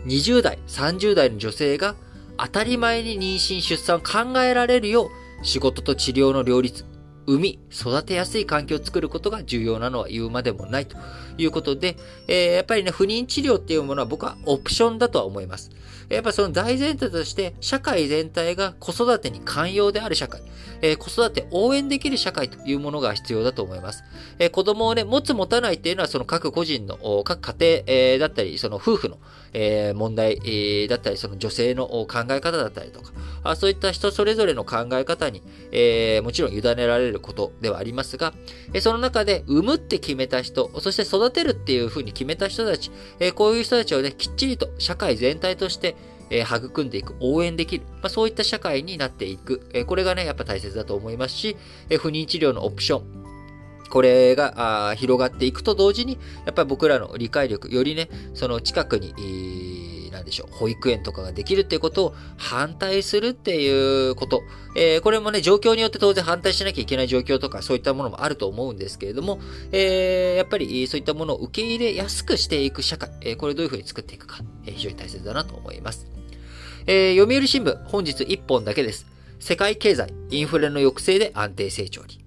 [0.05, 1.97] 20代、30代の女性が
[2.37, 5.11] 当たり前に妊娠、出産を考えられるよう、
[5.43, 6.85] 仕事と治療の両立、
[7.27, 10.97] 産み、育てやすい環境を作ることが重要なのは言うまでもないと
[11.39, 11.97] いうことで、
[12.29, 15.71] えー、やっぱりね、不妊治療っていうものは僕はオプションだとは思います。
[16.09, 20.43] やっぱその大前提として、社会全体が子育てに寛容である社会、
[20.83, 24.05] えー、子育て応援できる社会というものが必要だと思います。
[24.39, 29.19] えー、子供をね、持つ持たないっていうのはその各個人の、各家庭、えー、だったり、その夫婦の、
[29.53, 35.43] え問題、えー、だったり、その女性の考え方だったりとか、あそういった人それぞれの考え方に、
[35.73, 38.35] えー、もちろん委ねられることではありますが、
[38.73, 45.96] えその中で産むって決めた人、そして育てるっていうふうに決めた人たち、えこういう人たちをね、きっちりと社会全体として、
[46.31, 51.57] えー、育んでいく、応援できる、まあ、そういった社会になっていく、えー、これがね、やっぱ大切だと思いますし、
[51.89, 53.27] えー、不妊治療のオプション、
[53.89, 64.43] これが広がっていくと同時に、やっぱり僕らの理解力、よりね、その近くに、えー、なんでしょう、保育園とかができるっていうことを反対するっていうこと。
[64.75, 69.39] えー、これもね、状況によって当然反対しなきゃいけない状況とか、そういったものもあると思うんですけれども、
[69.73, 76.07] えー、やっぱりそういったものを受け入れやすくしていく社会、えー、これどういうふうに作っていくか、え、非常に大切だなと思います。
[76.87, 79.07] えー、読売新聞、本日1本だけです。
[79.39, 82.25] 世界経済、インフレの抑制で安定成長に。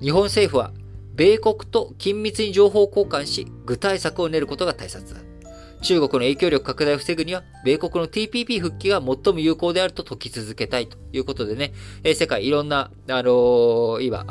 [0.00, 0.72] 日本政府は、
[1.14, 5.20] 米国と緊密に情報交換し、具体策を練ることが大切だ。
[5.84, 14.24] 中国の影響力拡大を防ぐには、米国の TPP 復帰が最も有効であると解き続けたいということでね、え、世界いろんな、あのー、今、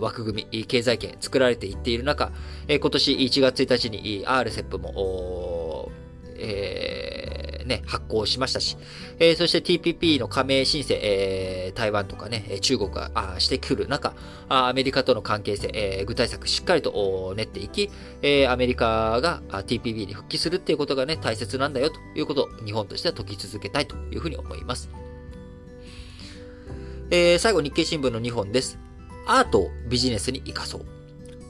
[0.00, 2.32] 枠組み、経済圏作られていっている中、
[2.66, 5.92] え、今年1月1日に RCEP も、
[6.44, 7.34] えー
[7.64, 8.76] ね、発行しましたし、
[9.18, 14.14] えー、そして TPP の加盟申請、えー、台湾とかね、中国があしてくる中
[14.48, 17.90] あ、アメリカとの関係性、えー、具体策しっかりと練っていき、
[18.22, 24.90] えー、アメリカが TPP に復帰するっていうことがね、大切なんだよということを日本としては解き続けたいというふうに思います。
[27.10, 28.78] えー、最後日経新聞の2本です。
[29.26, 30.84] アートをビジネスに活かそう。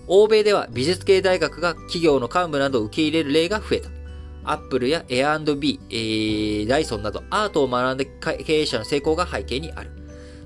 [0.06, 4.03] 欧米では美術系大学が企業の幹部などを受け入れる例が増えた。
[4.44, 9.90] アップルや A&B、えー、ダイソンなどアートを学んで経営者の成功が背景にある。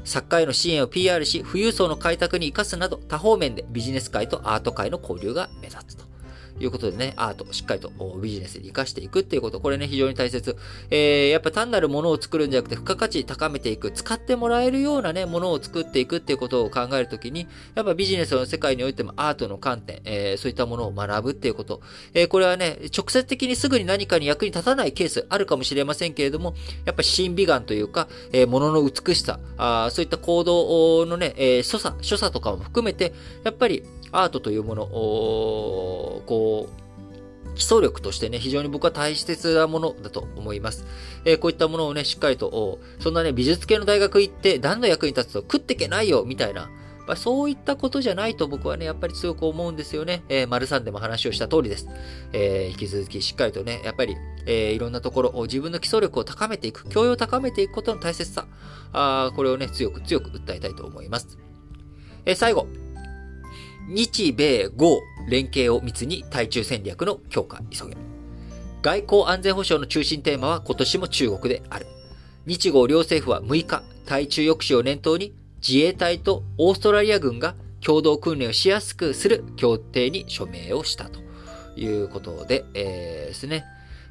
[0.04, 6.07] 作家への支援を PR し、富裕層の開拓に生かすなど、多方面でビジネス界とアート界の交流が目立つと
[6.60, 7.90] いうことでね、アート、しっかりと
[8.20, 10.56] ビジネスに活かしていくっていうこと、これね、非常に大切。
[10.90, 21.80] えー、やっぱ単なるものを作るんじゃなくて、付加価値高めていく、使ってもらえるようなね、ものを作っていくっていうことを考えるときに、やっぱビジネスの世界においてもアートの観点、えー、そういったものを学ぶっていうこと。
[22.14, 26.54] えー、これはね、直接的にすぐに何かに役に立たないケースあるかもしれませんけれども、
[26.84, 33.12] やっぱ審美眼というか、えー、ものの美しさ、あそういった行動のね、えー、所作、所作とかも含めて、
[33.44, 33.82] やっぱり
[34.12, 36.88] アートというものを、こう、
[37.54, 40.86] 基礎力としてね、非常に僕は大切なものだと思います。
[41.24, 46.70] えー、こういったものをね、しっかりと、そんなね、美術系の大学行って何の役に立つと食ってけないよ、みたいな、
[47.08, 50.22] まあ、そういったことじゃないと僕はね、やっぱり強く思うんですよね。
[50.28, 51.88] えー、丸三でも話をした通りです。
[52.34, 58.46] えー、引き続きしっかりとね、やっぱり、えー、いろんなところを、自分の基礎力を高めていく、教養を高めていくことの大切さ、
[58.92, 61.38] あこれをね、強く強く訴えたいと思います。
[62.26, 62.68] えー、最後、
[63.88, 67.96] 日米豪連携を密に対中戦略の強化急げ。
[68.82, 71.86] 外交安全保障の中心テーマは今年も中国である。
[72.44, 75.34] 日豪両政府は6日、対中抑止を念頭に
[75.66, 81.20] 自衛隊とオーストラリア軍が共同訓練をしやすくする協定に署名をしたと
[81.74, 83.64] いうことで、えー、ですね。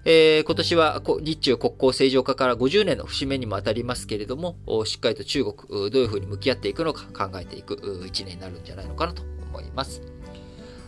[0.05, 4.55] えー、今年は日中国交正常化から50年の節目にも当たりますけれども、
[4.85, 10.01] しっかりと中国、どういうふうに向き合っていくのか考えていく1年になるんじゃないのかなと思います。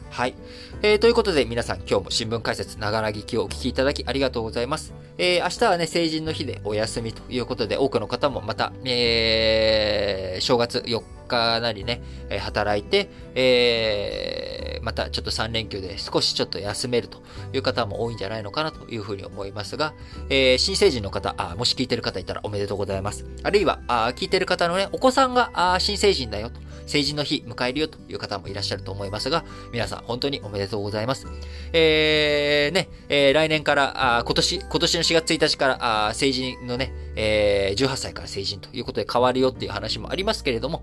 [0.09, 0.35] はい。
[0.81, 4.93] えー、ということで皆さん今日も新聞解説ながら聞きをお聞きいただきありがとうございます。
[5.17, 12.01] えー、明日はね、成人の日でお休みということで多くの方もまた、えー、正月4日なりね、
[12.39, 17.21] 働いて、えー、またちょっと3連休で少しちょっと休めると
[17.53, 19.93] いう方も多いんじゃないのかなというふうに思いますが、
[20.29, 23.25] えー、新成人の方あ、もし聞いてる方いたらおめでとうございます。
[23.43, 26.59] あるいは、あ聞いてる方のね、お子さんがあ新成人だよと。
[26.89, 31.27] 成人の日迎えるよという方もいらっしゃると思いますが、皆さん本当におめでとうございます。
[31.71, 40.81] えー、ね、えー、来年から、あ今年、今年の4月1日から、あ成人のね、えー、18歳から成人ということで変わるよっていう話もありますけれども、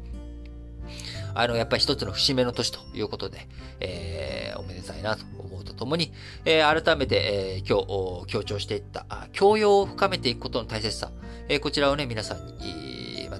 [1.34, 3.48] あの、やっぱり一つの節目の年ということで、
[3.80, 6.12] えー、おめでたいなと思うとともに、
[6.44, 7.80] えー、改めて、えー、今
[8.24, 11.10] 日、強調していった、教養を深めていくことの大切さ、
[11.48, 12.85] えー、こちらをね、皆さんに、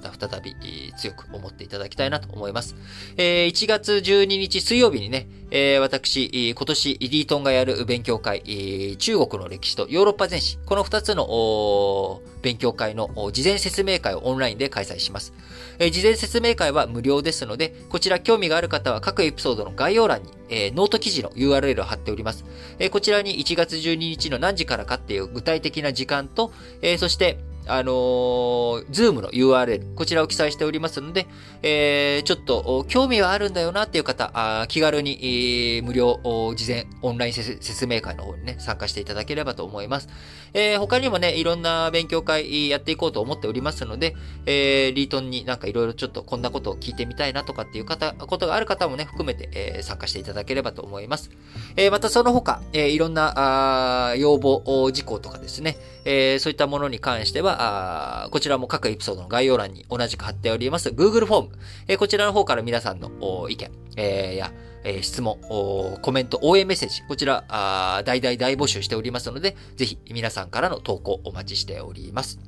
[0.09, 0.57] た再び
[0.97, 2.77] 強く思っていただきたいなと思います。
[3.17, 15.33] えー、1月12日水曜日にね、えー、私、今年イリートンがやる勉強会、中国の歴史とヨーロッパ全史、この2つの勉強会の事前説明会をオンラインで開催します。
[15.79, 22.45] えー、事前説明会は無料ですので、こちら興味がある方は各エピソードの概要欄に、えー、ノート記事の URL を貼っております。
[22.79, 26.53] えー、こちらに1月12日の何時からかっていう具体的な時間と、
[26.83, 27.39] えー、そして、
[27.69, 31.27] あのー、ズームの URL、こちらを記載しておりますので、
[31.63, 36.21] えー、ちょっと興味はあるんだよなっていう方、あ気軽に、えー、無料、
[36.55, 40.09] 事前オンライン説明会の方にね、参加していただければと思います。
[40.55, 44.15] えー、他にもね、いろんな勉強会やっていこうと思っておりますので、
[44.47, 51.31] えー、リートンになんかいろいろちょっとこんなことを聞いてみたいなとかっていう方、ことがある方もね、含めて、えー、参加していただければと思います。
[51.77, 55.77] えー、またその他、えー、いろんな、あ要望事項とかですね、
[56.09, 63.11] えー、そういったものに関しては、こちらも各エピソードの概要欄に同じく貼っております Google フォーム、えー、こちらの方から皆さんの
[63.51, 64.53] 意見、えー、や、
[64.85, 72.39] え、質問、コメント、応援メッセージ、こちら、あ大々大募集しておりますので、ぜひ皆さんからの投稿お待ちしております。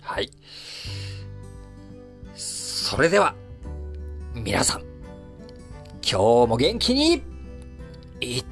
[0.00, 0.30] はい。
[2.34, 3.34] それでは、
[4.34, 4.80] 皆さん、
[6.02, 7.22] 今日も元気に、
[8.22, 8.44] いっ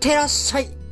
[0.00, 0.85] てらっしゃい